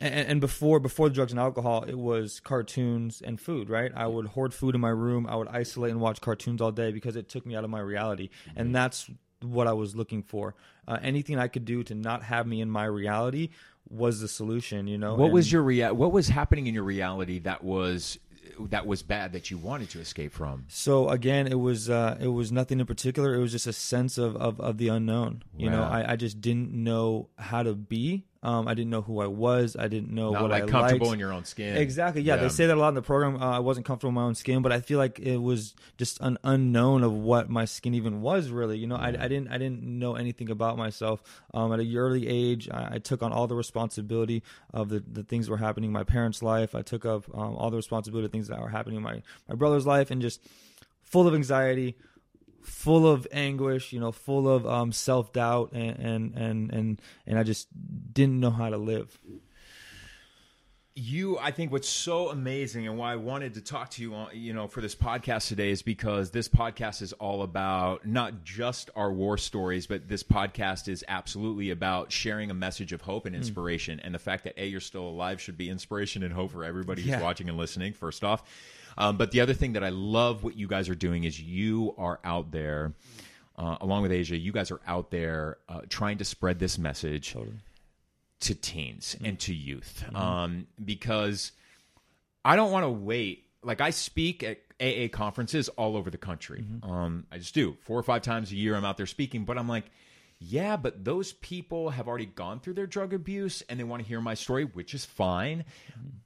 and, 0.00 0.14
and 0.14 0.40
before 0.40 0.80
before 0.80 1.08
the 1.08 1.14
drugs 1.14 1.32
and 1.32 1.40
alcohol, 1.40 1.84
it 1.84 1.98
was 1.98 2.40
cartoons 2.40 3.22
and 3.22 3.40
food. 3.40 3.70
Right, 3.70 3.92
I 3.94 4.06
would 4.06 4.26
hoard 4.26 4.52
food 4.52 4.74
in 4.74 4.80
my 4.80 4.90
room. 4.90 5.26
I 5.28 5.36
would 5.36 5.48
isolate 5.48 5.92
and 5.92 6.00
watch 6.00 6.20
cartoons 6.20 6.60
all 6.60 6.72
day 6.72 6.92
because 6.92 7.16
it 7.16 7.28
took 7.28 7.46
me 7.46 7.54
out 7.54 7.64
of 7.64 7.70
my 7.70 7.80
reality, 7.80 8.30
and 8.56 8.74
that's 8.74 9.08
what 9.44 9.66
I 9.66 9.72
was 9.72 9.94
looking 9.96 10.22
for. 10.22 10.54
Uh, 10.88 10.98
anything 11.02 11.38
I 11.38 11.48
could 11.48 11.64
do 11.64 11.82
to 11.84 11.94
not 11.94 12.22
have 12.24 12.46
me 12.46 12.60
in 12.60 12.70
my 12.70 12.84
reality 12.84 13.50
was 13.88 14.20
the 14.20 14.28
solution. 14.28 14.86
You 14.86 14.98
know, 14.98 15.14
What 15.14 15.26
And- 15.26 15.34
was 15.34 15.52
your 15.52 15.62
rea- 15.62 15.90
What 15.92 16.12
was 16.12 16.28
happening 16.28 16.66
in 16.66 16.74
your 16.74 16.84
reality 16.84 17.38
that 17.40 17.62
was 17.64 18.18
that 18.68 18.86
was 18.86 19.02
bad 19.02 19.32
that 19.32 19.50
you 19.50 19.56
wanted 19.58 19.88
to 19.90 20.00
escape 20.00 20.32
from? 20.32 20.64
So 20.68 21.08
again, 21.08 21.46
it 21.46 21.58
was 21.58 21.88
uh, 21.88 22.18
it 22.20 22.28
was 22.28 22.52
nothing 22.52 22.80
in 22.80 22.86
particular. 22.86 23.34
It 23.34 23.38
was 23.40 23.52
just 23.52 23.66
a 23.66 23.72
sense 23.72 24.18
of 24.18 24.36
of, 24.36 24.60
of 24.60 24.78
the 24.78 24.88
unknown. 24.88 25.42
You 25.56 25.70
know, 25.70 25.82
I, 25.82 26.12
I 26.12 26.16
just 26.16 26.40
didn't 26.40 26.72
know 26.72 27.28
how 27.38 27.62
to 27.62 27.74
be. 27.74 28.24
Um, 28.44 28.66
I 28.66 28.74
didn't 28.74 28.90
know 28.90 29.02
who 29.02 29.20
I 29.20 29.28
was. 29.28 29.76
I 29.78 29.86
didn't 29.86 30.10
know 30.10 30.32
Not 30.32 30.42
what 30.42 30.50
like 30.50 30.62
I 30.62 30.64
was 30.64 30.72
like, 30.72 30.80
comfortable 30.80 31.06
liked. 31.06 31.14
in 31.14 31.20
your 31.20 31.32
own 31.32 31.44
skin. 31.44 31.76
Exactly. 31.76 32.22
Yeah, 32.22 32.36
they 32.36 32.48
say 32.48 32.66
that 32.66 32.76
a 32.76 32.80
lot 32.80 32.88
in 32.88 32.94
the 32.94 33.02
program. 33.02 33.40
Uh, 33.40 33.56
I 33.56 33.60
wasn't 33.60 33.86
comfortable 33.86 34.08
in 34.08 34.14
my 34.16 34.22
own 34.24 34.34
skin, 34.34 34.62
but 34.62 34.72
I 34.72 34.80
feel 34.80 34.98
like 34.98 35.20
it 35.20 35.36
was 35.36 35.74
just 35.96 36.20
an 36.20 36.38
unknown 36.42 37.04
of 37.04 37.12
what 37.12 37.48
my 37.48 37.66
skin 37.66 37.94
even 37.94 38.20
was. 38.20 38.50
Really, 38.50 38.78
you 38.78 38.88
know, 38.88 38.96
I, 38.96 39.08
I 39.08 39.28
didn't 39.28 39.48
I 39.48 39.58
didn't 39.58 39.82
know 39.84 40.16
anything 40.16 40.50
about 40.50 40.76
myself. 40.76 41.22
Um, 41.54 41.72
at 41.72 41.78
a 41.78 41.96
early 41.96 42.26
age, 42.26 42.68
I, 42.68 42.94
I 42.94 42.98
took 42.98 43.22
on 43.22 43.32
all 43.32 43.46
the 43.46 43.54
responsibility 43.54 44.42
of 44.74 44.88
the, 44.88 45.00
the 45.00 45.22
things 45.22 45.46
that 45.46 45.52
were 45.52 45.58
happening 45.58 45.90
in 45.90 45.92
my 45.92 46.04
parents' 46.04 46.42
life. 46.42 46.74
I 46.74 46.82
took 46.82 47.04
up 47.04 47.24
um, 47.34 47.54
all 47.54 47.70
the 47.70 47.76
responsibility 47.76 48.26
of 48.26 48.32
things 48.32 48.48
that 48.48 48.60
were 48.60 48.68
happening 48.68 48.96
in 48.96 49.02
my 49.04 49.22
my 49.48 49.54
brother's 49.54 49.86
life, 49.86 50.10
and 50.10 50.20
just 50.20 50.44
full 51.02 51.28
of 51.28 51.34
anxiety, 51.34 51.96
full 52.62 53.06
of 53.06 53.26
anguish, 53.32 53.92
you 53.92 54.00
know, 54.00 54.12
full 54.12 54.48
of 54.48 54.66
um, 54.66 54.92
self 54.92 55.32
doubt, 55.32 55.72
and, 55.72 55.98
and 55.98 56.34
and 56.36 56.72
and 56.72 57.02
and 57.26 57.38
I 57.38 57.42
just 57.42 57.68
didn't 58.12 58.40
know 58.40 58.50
how 58.50 58.70
to 58.70 58.78
live. 58.78 59.18
You 60.94 61.38
i 61.38 61.50
think 61.50 61.72
what's 61.72 61.88
so 61.88 62.28
amazing 62.28 62.86
and 62.86 62.98
why 62.98 63.14
i 63.14 63.16
wanted 63.16 63.54
to 63.54 63.62
talk 63.62 63.88
to 63.88 64.02
you 64.02 64.14
on 64.14 64.28
you 64.34 64.52
know 64.52 64.68
for 64.68 64.82
this 64.82 64.94
podcast 64.94 65.48
today 65.48 65.70
is 65.70 65.80
because 65.80 66.30
this 66.30 66.48
podcast 66.50 67.00
is 67.00 67.14
all 67.14 67.42
about 67.42 68.04
not 68.04 68.44
just 68.44 68.90
our 68.94 69.10
war 69.10 69.38
stories 69.38 69.86
but 69.86 70.06
this 70.06 70.22
podcast 70.22 70.88
is 70.88 71.02
absolutely 71.08 71.70
about 71.70 72.12
sharing 72.12 72.50
a 72.50 72.54
message 72.54 72.92
of 72.92 73.00
hope 73.00 73.26
and 73.26 73.34
inspiration. 73.34 74.00
And 74.00 74.14
the 74.14 74.18
fact 74.18 74.44
that 74.44 74.54
a 74.56 74.66
you're 74.66 74.80
still 74.80 75.06
alive 75.06 75.40
should 75.40 75.58
be 75.58 75.68
inspiration 75.68 76.22
and 76.22 76.32
hope 76.32 76.52
for 76.52 76.64
everybody 76.64 77.02
who's 77.02 77.20
watching 77.20 77.48
and 77.48 77.58
listening 77.58 77.92
first 77.92 78.24
off. 78.24 78.42
Um, 78.98 79.16
but 79.16 79.30
the 79.30 79.40
other 79.40 79.54
thing 79.54 79.72
that 79.72 79.82
i 79.82 79.88
love 79.88 80.44
what 80.44 80.56
you 80.56 80.68
guys 80.68 80.88
are 80.90 80.94
doing 80.94 81.24
is 81.24 81.40
you 81.40 81.94
are 81.96 82.20
out 82.24 82.50
there 82.50 82.92
uh, 83.56 83.78
along 83.80 84.02
with 84.02 84.12
asia 84.12 84.36
you 84.36 84.52
guys 84.52 84.70
are 84.70 84.80
out 84.86 85.10
there 85.10 85.56
uh, 85.68 85.80
trying 85.88 86.18
to 86.18 86.24
spread 86.26 86.58
this 86.58 86.76
message 86.76 87.34
to 88.42 88.54
teens 88.54 89.16
and 89.22 89.38
to 89.40 89.54
youth 89.54 90.04
um, 90.14 90.66
because 90.82 91.52
I 92.44 92.56
don't 92.56 92.70
want 92.70 92.84
to 92.84 92.90
wait. 92.90 93.46
Like 93.62 93.80
I 93.80 93.90
speak 93.90 94.42
at 94.42 94.58
AA 94.80 95.08
conferences 95.08 95.68
all 95.70 95.96
over 95.96 96.10
the 96.10 96.18
country. 96.18 96.64
Um, 96.82 97.26
I 97.30 97.38
just 97.38 97.54
do 97.54 97.76
four 97.82 97.98
or 97.98 98.02
five 98.02 98.22
times 98.22 98.50
a 98.50 98.56
year. 98.56 98.74
I'm 98.74 98.84
out 98.84 98.96
there 98.96 99.06
speaking, 99.06 99.44
but 99.44 99.56
I'm 99.56 99.68
like, 99.68 99.84
yeah, 100.40 100.76
but 100.76 101.04
those 101.04 101.32
people 101.34 101.90
have 101.90 102.08
already 102.08 102.26
gone 102.26 102.58
through 102.58 102.74
their 102.74 102.86
drug 102.86 103.14
abuse 103.14 103.62
and 103.68 103.78
they 103.78 103.84
want 103.84 104.02
to 104.02 104.08
hear 104.08 104.20
my 104.20 104.34
story, 104.34 104.64
which 104.64 104.92
is 104.92 105.04
fine. 105.04 105.64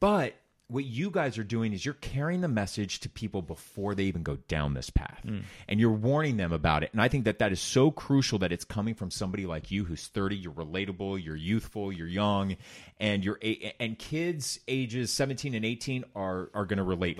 But 0.00 0.34
what 0.68 0.84
you 0.84 1.10
guys 1.10 1.38
are 1.38 1.44
doing 1.44 1.72
is 1.72 1.84
you're 1.84 1.94
carrying 1.94 2.40
the 2.40 2.48
message 2.48 3.00
to 3.00 3.08
people 3.08 3.40
before 3.40 3.94
they 3.94 4.04
even 4.04 4.24
go 4.24 4.36
down 4.48 4.74
this 4.74 4.90
path. 4.90 5.20
Mm. 5.24 5.42
And 5.68 5.78
you're 5.78 5.92
warning 5.92 6.36
them 6.36 6.52
about 6.52 6.82
it. 6.82 6.90
And 6.92 7.00
i 7.00 7.08
think 7.08 7.24
that 7.24 7.38
that 7.38 7.52
is 7.52 7.60
so 7.60 7.90
crucial 7.90 8.38
that 8.40 8.52
it's 8.52 8.64
coming 8.64 8.94
from 8.94 9.10
somebody 9.10 9.46
like 9.46 9.70
you 9.70 9.84
who's 9.84 10.06
30 10.08 10.36
you're 10.36 10.52
relatable 10.52 11.22
you're 11.22 11.36
youthful 11.36 11.92
you're 11.92 12.06
young 12.06 12.56
and 12.98 13.24
you're 13.24 13.38
and 13.78 13.98
kids 13.98 14.58
ages 14.66 15.10
17 15.12 15.54
and 15.54 15.64
18 15.64 16.04
are 16.14 16.50
are 16.54 16.64
going 16.64 16.78
to 16.78 16.82
relate 16.82 17.18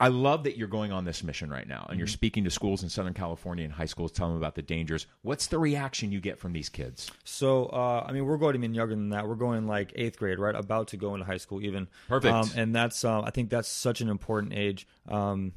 I 0.00 0.08
love 0.08 0.44
that 0.44 0.56
you're 0.56 0.68
going 0.68 0.90
on 0.90 1.04
this 1.04 1.22
mission 1.22 1.50
right 1.50 1.66
now 1.66 1.86
and 1.88 1.98
you're 1.98 2.08
speaking 2.08 2.42
to 2.44 2.50
schools 2.50 2.82
in 2.82 2.88
Southern 2.88 3.14
California 3.14 3.64
and 3.64 3.72
high 3.72 3.86
schools, 3.86 4.10
telling 4.10 4.34
them 4.34 4.42
about 4.42 4.56
the 4.56 4.62
dangers. 4.62 5.06
What's 5.22 5.46
the 5.46 5.58
reaction 5.58 6.10
you 6.10 6.20
get 6.20 6.38
from 6.38 6.52
these 6.52 6.68
kids? 6.68 7.10
So, 7.24 7.66
uh, 7.66 8.04
I 8.06 8.12
mean, 8.12 8.26
we're 8.26 8.38
going 8.38 8.56
even 8.56 8.74
younger 8.74 8.94
than 8.94 9.10
that. 9.10 9.28
We're 9.28 9.36
going 9.36 9.66
like 9.66 9.92
eighth 9.94 10.18
grade, 10.18 10.38
right? 10.38 10.54
About 10.54 10.88
to 10.88 10.96
go 10.96 11.14
into 11.14 11.24
high 11.24 11.36
school, 11.36 11.62
even. 11.62 11.88
Perfect. 12.08 12.34
Um, 12.34 12.50
and 12.56 12.74
that's, 12.74 13.04
uh, 13.04 13.22
I 13.22 13.30
think 13.30 13.50
that's 13.50 13.68
such 13.68 14.00
an 14.00 14.08
important 14.08 14.52
age. 14.52 14.86
Um, 15.08 15.52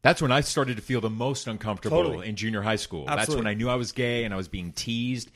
That's 0.00 0.22
when 0.22 0.30
I 0.30 0.42
started 0.42 0.76
to 0.76 0.82
feel 0.82 1.00
the 1.00 1.10
most 1.10 1.48
uncomfortable 1.48 2.04
Totally. 2.04 2.28
in 2.28 2.36
junior 2.36 2.62
high 2.62 2.76
school. 2.76 3.04
That's 3.06 3.34
when 3.34 3.48
I 3.48 3.54
knew 3.54 3.68
I 3.68 3.74
was 3.74 3.90
gay 3.90 4.22
and 4.24 4.32
I 4.32 4.36
was 4.36 4.46
being 4.46 4.70
teased, 4.72 5.28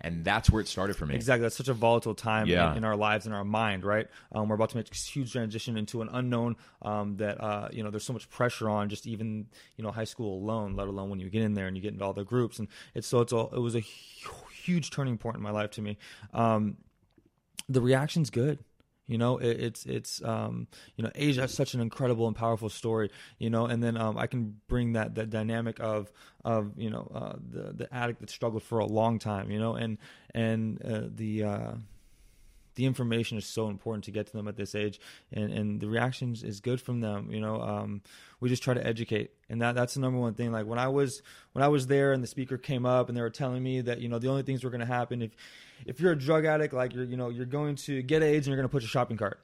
and 0.00 0.24
that's 0.24 0.50
where 0.50 0.60
it 0.60 0.66
started 0.66 0.96
for 0.96 1.06
me. 1.06 1.14
Exactly. 1.14 1.42
That's 1.42 1.56
such 1.56 1.68
a 1.68 1.72
volatile 1.72 2.16
time 2.16 2.48
Yeah. 2.48 2.72
in, 2.72 2.78
in 2.78 2.84
our 2.84 2.96
lives 2.96 3.26
and 3.26 3.34
our 3.34 3.44
mind, 3.44 3.84
right? 3.84 4.08
Um, 4.32 4.48
we're 4.48 4.56
about 4.56 4.70
to 4.70 4.76
make 4.76 4.88
this 4.88 5.06
huge 5.06 5.30
transition 5.30 5.76
into 5.76 6.02
an 6.02 6.08
unknown 6.12 6.56
um, 6.82 7.16
that, 7.18 7.40
uh, 7.40 7.68
you 7.70 7.84
know, 7.84 7.90
there's 7.90 8.04
so 8.04 8.12
much 8.12 8.28
pressure 8.28 8.68
on 8.68 8.88
just 8.88 9.06
even, 9.06 9.46
you 9.76 9.84
know, 9.84 9.92
high 9.92 10.04
school 10.04 10.42
alone, 10.42 10.74
let 10.74 10.88
alone 10.88 11.10
when 11.10 11.20
you 11.20 11.30
get 11.30 11.42
in 11.42 11.54
there 11.54 11.68
and 11.68 11.76
you 11.76 11.82
get 11.82 11.92
into 11.92 12.04
all 12.04 12.12
the 12.12 12.24
groups. 12.24 12.58
And 12.58 12.66
it's 12.96 13.06
so 13.06 13.20
it's 13.20 13.32
all, 13.32 13.50
it 13.54 13.60
was 13.60 13.76
a 13.76 13.80
huge 14.64 14.90
turning 14.90 15.16
point 15.16 15.36
in 15.36 15.42
my 15.42 15.50
life 15.52 15.70
to 15.72 15.82
me. 15.82 15.96
Um, 16.34 16.76
the 17.68 17.80
reaction's 17.80 18.30
good. 18.30 18.58
You 19.08 19.18
know, 19.18 19.38
it, 19.38 19.60
it's 19.60 19.86
it's 19.86 20.22
um, 20.22 20.68
you 20.96 21.02
know, 21.02 21.10
Asia 21.14 21.40
has 21.40 21.54
such 21.54 21.74
an 21.74 21.80
incredible 21.80 22.28
and 22.28 22.36
powerful 22.36 22.68
story. 22.68 23.10
You 23.38 23.50
know, 23.50 23.66
and 23.66 23.82
then 23.82 23.96
um, 23.96 24.16
I 24.16 24.26
can 24.26 24.60
bring 24.68 24.92
that 24.92 25.16
that 25.16 25.30
dynamic 25.30 25.80
of 25.80 26.12
of 26.44 26.72
you 26.76 26.90
know 26.90 27.10
uh, 27.12 27.36
the 27.50 27.72
the 27.72 27.94
addict 27.94 28.20
that 28.20 28.30
struggled 28.30 28.62
for 28.62 28.78
a 28.78 28.86
long 28.86 29.18
time. 29.18 29.50
You 29.50 29.58
know, 29.58 29.74
and 29.74 29.98
and 30.34 30.80
uh, 30.84 31.02
the 31.12 31.42
uh, 31.42 31.72
the 32.78 32.86
information 32.86 33.36
is 33.36 33.44
so 33.44 33.68
important 33.68 34.04
to 34.04 34.12
get 34.12 34.28
to 34.28 34.32
them 34.32 34.46
at 34.46 34.56
this 34.56 34.76
age, 34.76 35.00
and 35.32 35.52
and 35.52 35.80
the 35.80 35.88
reactions 35.88 36.44
is 36.44 36.60
good 36.60 36.80
from 36.80 37.00
them. 37.00 37.28
You 37.32 37.40
know, 37.40 37.60
um, 37.60 38.02
we 38.38 38.48
just 38.48 38.62
try 38.62 38.72
to 38.72 38.86
educate, 38.86 39.32
and 39.48 39.60
that 39.60 39.74
that's 39.74 39.94
the 39.94 40.00
number 40.00 40.20
one 40.20 40.34
thing. 40.34 40.52
Like 40.52 40.64
when 40.64 40.78
I 40.78 40.86
was 40.86 41.20
when 41.52 41.64
I 41.64 41.68
was 41.68 41.88
there, 41.88 42.12
and 42.12 42.22
the 42.22 42.28
speaker 42.28 42.56
came 42.56 42.86
up, 42.86 43.08
and 43.08 43.18
they 43.18 43.20
were 43.20 43.30
telling 43.30 43.64
me 43.64 43.80
that 43.80 44.00
you 44.00 44.08
know 44.08 44.20
the 44.20 44.28
only 44.28 44.44
things 44.44 44.62
were 44.62 44.70
going 44.70 44.80
to 44.80 44.86
happen 44.86 45.22
if 45.22 45.32
if 45.86 45.98
you're 46.00 46.12
a 46.12 46.18
drug 46.18 46.44
addict, 46.44 46.72
like 46.72 46.94
you're 46.94 47.02
you 47.02 47.16
know 47.16 47.30
you're 47.30 47.46
going 47.46 47.74
to 47.74 48.00
get 48.00 48.22
AIDS 48.22 48.46
and 48.46 48.52
you're 48.52 48.56
going 48.56 48.68
to 48.68 48.72
put 48.72 48.82
your 48.82 48.88
shopping 48.88 49.16
cart. 49.16 49.40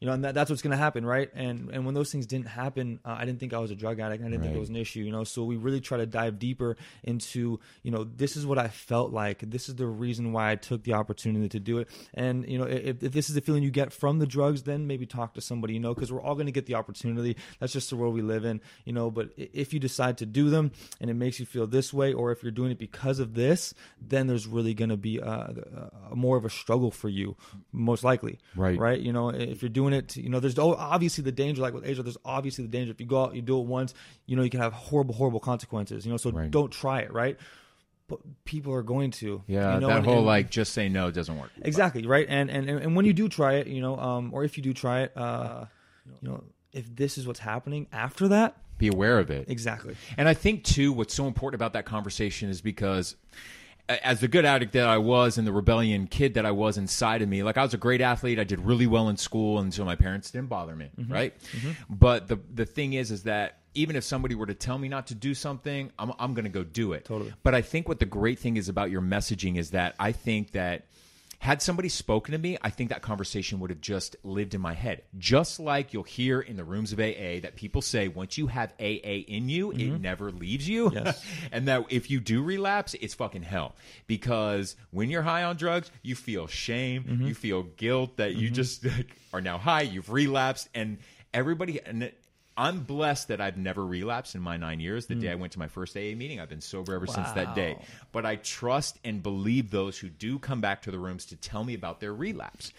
You 0.00 0.06
know, 0.06 0.12
and 0.12 0.24
that, 0.24 0.34
that's 0.34 0.48
what's 0.48 0.62
going 0.62 0.70
to 0.70 0.76
happen, 0.76 1.04
right? 1.04 1.28
And 1.34 1.70
and 1.72 1.84
when 1.84 1.94
those 1.94 2.12
things 2.12 2.26
didn't 2.26 2.46
happen, 2.46 3.00
uh, 3.04 3.16
I 3.18 3.24
didn't 3.24 3.40
think 3.40 3.52
I 3.52 3.58
was 3.58 3.72
a 3.72 3.74
drug 3.74 3.98
addict. 3.98 4.22
I 4.22 4.28
didn't 4.28 4.42
think 4.42 4.54
it 4.54 4.60
was 4.60 4.68
an 4.68 4.76
issue. 4.76 5.00
You 5.00 5.10
know, 5.10 5.24
so 5.24 5.44
we 5.44 5.56
really 5.56 5.80
try 5.80 5.98
to 5.98 6.06
dive 6.06 6.38
deeper 6.38 6.76
into, 7.02 7.58
you 7.82 7.90
know, 7.90 8.04
this 8.04 8.36
is 8.36 8.46
what 8.46 8.58
I 8.58 8.68
felt 8.68 9.12
like. 9.12 9.40
This 9.40 9.68
is 9.68 9.74
the 9.74 9.86
reason 9.86 10.32
why 10.32 10.52
I 10.52 10.54
took 10.56 10.84
the 10.84 10.92
opportunity 10.92 11.48
to 11.48 11.58
do 11.58 11.78
it. 11.78 11.88
And 12.14 12.48
you 12.48 12.58
know, 12.58 12.64
if, 12.64 13.02
if 13.02 13.12
this 13.12 13.28
is 13.28 13.34
the 13.34 13.40
feeling 13.40 13.64
you 13.64 13.72
get 13.72 13.92
from 13.92 14.20
the 14.20 14.26
drugs, 14.26 14.62
then 14.62 14.86
maybe 14.86 15.04
talk 15.04 15.34
to 15.34 15.40
somebody. 15.40 15.74
You 15.74 15.80
know, 15.80 15.94
because 15.94 16.12
we're 16.12 16.22
all 16.22 16.34
going 16.34 16.46
to 16.46 16.52
get 16.52 16.66
the 16.66 16.76
opportunity. 16.76 17.36
That's 17.58 17.72
just 17.72 17.90
the 17.90 17.96
world 17.96 18.14
we 18.14 18.22
live 18.22 18.44
in. 18.44 18.60
You 18.84 18.92
know, 18.92 19.10
but 19.10 19.30
if 19.36 19.72
you 19.72 19.80
decide 19.80 20.18
to 20.18 20.26
do 20.26 20.48
them 20.48 20.70
and 21.00 21.10
it 21.10 21.14
makes 21.14 21.40
you 21.40 21.46
feel 21.46 21.66
this 21.66 21.92
way, 21.92 22.12
or 22.12 22.30
if 22.30 22.44
you're 22.44 22.52
doing 22.52 22.70
it 22.70 22.78
because 22.78 23.18
of 23.18 23.34
this, 23.34 23.74
then 24.00 24.28
there's 24.28 24.46
really 24.46 24.74
going 24.74 24.90
to 24.90 24.96
be 24.96 25.20
uh, 25.20 25.48
a, 26.10 26.14
more 26.14 26.36
of 26.36 26.44
a 26.44 26.50
struggle 26.50 26.92
for 26.92 27.08
you, 27.08 27.36
most 27.72 28.04
likely. 28.04 28.38
Right. 28.54 28.78
Right. 28.78 29.00
You 29.00 29.12
know, 29.12 29.30
if 29.30 29.60
you're 29.60 29.68
doing 29.68 29.87
it, 29.92 30.16
you 30.16 30.28
know, 30.28 30.40
there's 30.40 30.58
obviously 30.58 31.22
the 31.24 31.32
danger, 31.32 31.60
like 31.62 31.74
with 31.74 31.84
Asia, 31.86 32.02
there's 32.02 32.16
obviously 32.24 32.64
the 32.64 32.70
danger. 32.70 32.90
If 32.92 33.00
you 33.00 33.06
go 33.06 33.24
out, 33.24 33.34
you 33.34 33.42
do 33.42 33.58
it 33.60 33.66
once, 33.66 33.94
you 34.26 34.36
know, 34.36 34.42
you 34.42 34.50
can 34.50 34.60
have 34.60 34.72
horrible, 34.72 35.14
horrible 35.14 35.40
consequences. 35.40 36.04
You 36.06 36.12
know, 36.12 36.16
so 36.16 36.30
Right. 36.30 36.50
don't 36.50 36.70
try 36.72 37.00
it. 37.00 37.12
Right. 37.12 37.38
But 38.08 38.20
people 38.44 38.72
are 38.72 38.82
going 38.82 39.10
to. 39.12 39.42
Yeah, 39.46 39.74
you 39.74 39.80
know, 39.80 39.88
that 39.88 39.96
and- 39.98 40.06
whole 40.06 40.16
and- 40.18 40.26
like 40.26 40.50
just 40.50 40.72
say 40.72 40.88
no 40.88 41.10
doesn't 41.10 41.38
work. 41.38 41.50
Exactly 41.62 42.06
right, 42.06 42.26
and 42.28 42.50
and 42.50 42.68
and 42.70 42.96
when 42.96 43.04
you 43.04 43.12
do 43.12 43.28
try 43.28 43.54
it, 43.56 43.66
you 43.66 43.82
know, 43.82 43.98
um, 43.98 44.30
or 44.32 44.44
if 44.44 44.56
you 44.56 44.62
do 44.62 44.72
try 44.72 45.02
it, 45.02 45.16
uh, 45.16 45.66
you 46.22 46.28
know, 46.30 46.44
if 46.72 46.94
this 46.96 47.18
is 47.18 47.26
what's 47.26 47.40
happening 47.40 47.86
after 47.92 48.28
that, 48.28 48.56
Be 48.78 48.88
aware 48.88 49.18
of 49.18 49.30
it. 49.30 49.50
exactly. 49.50 49.94
And 50.16 50.26
I 50.26 50.32
think 50.32 50.64
too, 50.64 50.90
what's 50.92 51.12
so 51.14 51.26
important 51.26 51.60
about 51.60 51.74
that 51.74 51.84
conversation 51.84 52.48
is 52.48 52.62
because 52.62 53.14
as 53.88 54.20
the 54.20 54.28
good 54.28 54.44
addict 54.44 54.72
that 54.72 54.86
I 54.86 54.98
was 54.98 55.38
and 55.38 55.46
the 55.46 55.52
rebellion 55.52 56.06
kid 56.06 56.34
that 56.34 56.44
I 56.44 56.50
was 56.50 56.76
inside 56.76 57.22
of 57.22 57.28
me, 57.28 57.42
like 57.42 57.56
I 57.56 57.62
was 57.62 57.74
a 57.74 57.78
great 57.78 58.00
athlete, 58.00 58.38
I 58.38 58.44
did 58.44 58.60
really 58.60 58.86
well 58.86 59.08
in 59.08 59.16
school, 59.16 59.58
and 59.58 59.72
so 59.72 59.84
my 59.84 59.96
parents 59.96 60.30
didn't 60.30 60.48
bother 60.48 60.76
me, 60.76 60.90
mm-hmm. 60.98 61.12
right? 61.12 61.40
Mm-hmm. 61.52 61.70
But 61.88 62.28
the 62.28 62.38
the 62.54 62.66
thing 62.66 62.92
is, 62.92 63.10
is 63.10 63.22
that 63.24 63.58
even 63.74 63.96
if 63.96 64.04
somebody 64.04 64.34
were 64.34 64.46
to 64.46 64.54
tell 64.54 64.78
me 64.78 64.88
not 64.88 65.06
to 65.08 65.14
do 65.14 65.34
something, 65.34 65.90
I'm 65.98 66.12
I'm 66.18 66.34
going 66.34 66.44
to 66.44 66.50
go 66.50 66.64
do 66.64 66.92
it. 66.92 67.06
Totally. 67.06 67.32
But 67.42 67.54
I 67.54 67.62
think 67.62 67.88
what 67.88 67.98
the 67.98 68.06
great 68.06 68.38
thing 68.38 68.56
is 68.56 68.68
about 68.68 68.90
your 68.90 69.02
messaging 69.02 69.56
is 69.56 69.70
that 69.70 69.94
I 69.98 70.12
think 70.12 70.52
that 70.52 70.86
had 71.40 71.62
somebody 71.62 71.88
spoken 71.88 72.32
to 72.32 72.38
me, 72.38 72.58
I 72.62 72.70
think 72.70 72.90
that 72.90 73.00
conversation 73.00 73.60
would 73.60 73.70
have 73.70 73.80
just 73.80 74.16
lived 74.24 74.54
in 74.54 74.60
my 74.60 74.74
head. 74.74 75.02
Just 75.16 75.60
like 75.60 75.92
you'll 75.92 76.02
hear 76.02 76.40
in 76.40 76.56
the 76.56 76.64
rooms 76.64 76.92
of 76.92 76.98
AA 76.98 77.40
that 77.42 77.52
people 77.54 77.80
say 77.80 78.08
once 78.08 78.36
you 78.36 78.48
have 78.48 78.74
AA 78.80 79.22
in 79.28 79.48
you, 79.48 79.70
it 79.70 79.78
mm-hmm. 79.78 80.02
never 80.02 80.32
leaves 80.32 80.68
you. 80.68 80.90
Yes. 80.92 81.24
and 81.52 81.68
that 81.68 81.84
if 81.90 82.10
you 82.10 82.18
do 82.18 82.42
relapse, 82.42 82.94
it's 82.94 83.14
fucking 83.14 83.44
hell. 83.44 83.76
Because 84.08 84.74
when 84.90 85.10
you're 85.10 85.22
high 85.22 85.44
on 85.44 85.56
drugs, 85.56 85.90
you 86.02 86.16
feel 86.16 86.48
shame, 86.48 87.04
mm-hmm. 87.04 87.26
you 87.28 87.34
feel 87.34 87.62
guilt 87.62 88.16
that 88.16 88.34
you 88.34 88.46
mm-hmm. 88.46 88.54
just 88.54 88.84
like, 88.84 89.16
are 89.32 89.40
now 89.40 89.58
high, 89.58 89.82
you've 89.82 90.10
relapsed, 90.10 90.68
and 90.74 90.98
everybody. 91.32 91.80
And 91.80 92.10
I'm 92.58 92.80
blessed 92.80 93.28
that 93.28 93.40
I've 93.40 93.56
never 93.56 93.86
relapsed 93.86 94.34
in 94.34 94.42
my 94.42 94.56
nine 94.56 94.80
years. 94.80 95.06
The 95.06 95.14
day 95.14 95.28
hmm. 95.28 95.32
I 95.32 95.34
went 95.36 95.52
to 95.52 95.60
my 95.60 95.68
first 95.68 95.96
AA 95.96 96.16
meeting, 96.16 96.40
I've 96.40 96.48
been 96.48 96.60
sober 96.60 96.92
ever 96.92 97.06
since 97.06 97.30
that 97.32 97.54
day. 97.54 97.78
But 98.10 98.26
I 98.26 98.36
trust 98.36 98.98
and 99.04 99.22
believe 99.22 99.70
those 99.70 99.96
who 99.96 100.08
do 100.08 100.40
come 100.40 100.60
back 100.60 100.82
to 100.82 100.90
the 100.90 100.98
rooms 100.98 101.26
to 101.26 101.36
tell 101.36 101.62
me 101.62 101.74
about 101.74 102.00
their 102.00 102.12
relapse. 102.12 102.72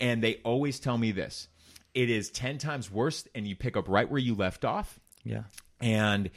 And 0.00 0.22
they 0.22 0.36
always 0.42 0.80
tell 0.80 0.96
me 0.96 1.12
this 1.12 1.48
it 1.92 2.08
is 2.08 2.30
10 2.30 2.58
times 2.58 2.90
worse, 2.90 3.28
and 3.34 3.46
you 3.46 3.54
pick 3.54 3.76
up 3.76 3.88
right 3.88 4.10
where 4.10 4.20
you 4.20 4.34
left 4.34 4.64
off 4.64 4.98
Yeah. 5.22 5.42
and 5.80 6.30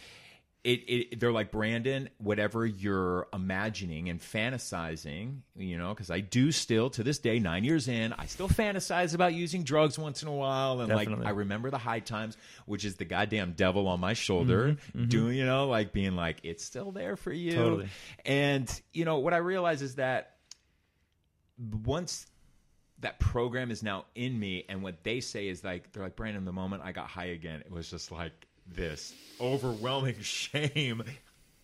it, 0.63 0.69
it 0.69 1.19
they're 1.19 1.32
like 1.32 1.52
Brandon, 1.52 2.10
whatever 2.17 2.65
you're 2.65 3.28
imagining 3.34 4.10
and 4.10 4.19
fantasizing, 4.19 5.39
you 5.56 5.78
know, 5.78 5.89
because 5.89 6.12
I 6.12 6.19
do 6.19 6.52
still 6.52 6.89
to 6.91 7.04
this 7.04 7.17
day, 7.19 7.39
nine 7.39 7.63
years 7.63 7.88
in, 7.88 8.12
I 8.13 8.26
still 8.26 8.50
fantasize 8.50 9.15
about 9.15 9.34
using 9.34 9.63
drugs 9.63 9.98
once 9.98 10.22
in 10.22 10.28
a 10.28 10.34
while, 10.34 10.82
and 10.82 10.89
Definitely. 10.89 11.24
like 11.24 11.28
I 11.28 11.32
remember 11.32 11.69
the 11.69 11.78
high 11.78 12.02
times, 12.02 12.36
which 12.65 12.84
is 12.84 12.95
the 12.95 13.06
goddamn 13.06 13.54
devil 13.54 13.88
on 13.88 14.02
my 14.02 14.13
shoulder, 14.13 14.69
mm-hmm, 14.69 14.98
mm-hmm. 15.00 15.10
doing, 15.10 15.38
you 15.38 15.45
know, 15.45 15.67
like 15.67 15.93
being 15.93 16.15
like 16.15 16.39
it's 16.43 16.63
still 16.63 16.91
there 16.91 17.15
for 17.15 17.32
you, 17.32 17.56
Totally. 17.56 17.89
and 18.26 18.82
you 18.91 19.06
know 19.06 19.19
what 19.19 19.34
I 19.34 19.38
realize 19.38 19.82
is 19.82 19.95
that 19.95 20.36
once 21.86 22.28
that 23.00 23.17
program 23.19 23.72
is 23.72 23.82
now 23.82 24.06
in 24.15 24.38
me 24.38 24.65
and 24.67 24.84
what 24.84 25.04
they 25.04 25.22
say 25.22 25.48
is 25.48 25.63
like 25.63 25.91
they're 25.91 26.04
like 26.04 26.15
brandon 26.15 26.45
the 26.45 26.52
moment 26.52 26.82
i 26.84 26.91
got 26.91 27.08
high 27.08 27.28
again 27.28 27.62
it 27.62 27.72
was 27.72 27.89
just 27.89 28.12
like 28.12 28.48
this 28.75 29.13
overwhelming 29.41 30.15
shame 30.21 31.03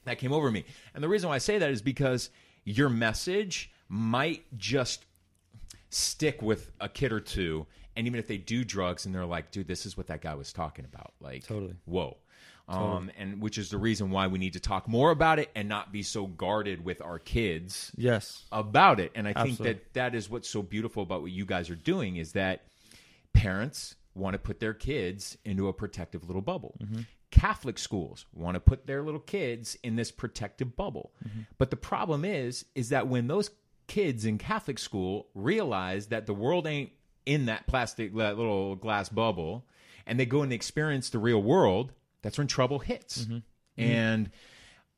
that 0.05 0.17
came 0.17 0.31
over 0.31 0.51
me 0.51 0.63
and 0.93 1.03
the 1.03 1.09
reason 1.09 1.29
why 1.29 1.35
i 1.35 1.39
say 1.39 1.57
that 1.57 1.69
is 1.69 1.81
because 1.81 2.29
your 2.63 2.89
message 2.89 3.71
might 3.89 4.43
just 4.57 5.05
stick 5.89 6.41
with 6.41 6.71
a 6.79 6.89
kid 6.89 7.11
or 7.11 7.19
two 7.19 7.65
and 7.95 8.07
even 8.07 8.19
if 8.19 8.27
they 8.27 8.37
do 8.37 8.63
drugs 8.65 9.05
and 9.05 9.13
they're 9.13 9.25
like 9.25 9.51
dude 9.51 9.67
this 9.67 9.85
is 9.85 9.95
what 9.97 10.07
that 10.07 10.21
guy 10.21 10.33
was 10.35 10.51
talking 10.51 10.85
about 10.85 11.13
like 11.19 11.45
Totally. 11.45 11.75
whoa 11.85 12.17
um, 12.67 13.11
and 13.15 13.39
which 13.43 13.59
is 13.59 13.69
the 13.69 13.77
reason 13.77 14.09
why 14.09 14.25
we 14.25 14.39
need 14.39 14.53
to 14.53 14.59
talk 14.59 14.87
more 14.87 15.11
about 15.11 15.37
it 15.37 15.51
and 15.55 15.69
not 15.69 15.91
be 15.91 16.01
so 16.01 16.25
guarded 16.25 16.83
with 16.83 16.99
our 16.99 17.19
kids 17.19 17.91
Yes. 17.95 18.41
about 18.51 18.99
it. 18.99 19.11
And 19.13 19.27
I 19.27 19.33
think 19.43 19.59
that 19.59 19.93
that 19.93 20.15
is 20.15 20.31
what's 20.31 20.49
so 20.49 20.63
beautiful 20.63 21.03
about 21.03 21.21
what 21.21 21.29
you 21.29 21.45
guys 21.45 21.69
are 21.69 21.75
doing 21.75 22.15
is 22.15 22.31
that 22.31 22.63
parents 23.33 23.93
want 24.15 24.33
to 24.33 24.39
put 24.39 24.59
their 24.59 24.73
kids 24.73 25.37
into 25.45 25.67
a 25.67 25.73
protective 25.73 26.25
little 26.25 26.41
bubble. 26.41 26.75
Mm-hmm. 26.81 27.01
Catholic 27.31 27.77
schools 27.77 28.25
want 28.33 28.55
to 28.55 28.59
put 28.59 28.87
their 28.87 29.03
little 29.03 29.19
kids 29.19 29.77
in 29.83 29.95
this 29.97 30.09
protective 30.09 30.75
bubble. 30.75 31.11
Mm-hmm. 31.27 31.41
But 31.57 31.69
the 31.69 31.75
problem 31.75 32.23
is 32.23 32.65
is 32.75 32.89
that 32.89 33.07
when 33.07 33.27
those 33.27 33.51
kids 33.87 34.25
in 34.25 34.37
Catholic 34.37 34.79
school 34.79 35.27
realize 35.35 36.07
that 36.07 36.25
the 36.25 36.33
world 36.33 36.65
ain't 36.65 36.91
in 37.25 37.45
that 37.47 37.67
plastic 37.67 38.15
that 38.15 38.37
little 38.37 38.75
glass 38.75 39.09
bubble 39.09 39.65
and 40.07 40.19
they 40.19 40.25
go 40.25 40.43
and 40.43 40.53
experience 40.53 41.09
the 41.09 41.19
real 41.19 41.41
world, 41.41 41.91
that's 42.21 42.37
when 42.37 42.47
trouble 42.47 42.79
hits. 42.79 43.25
Mm-hmm. 43.25 43.37
And 43.77 44.31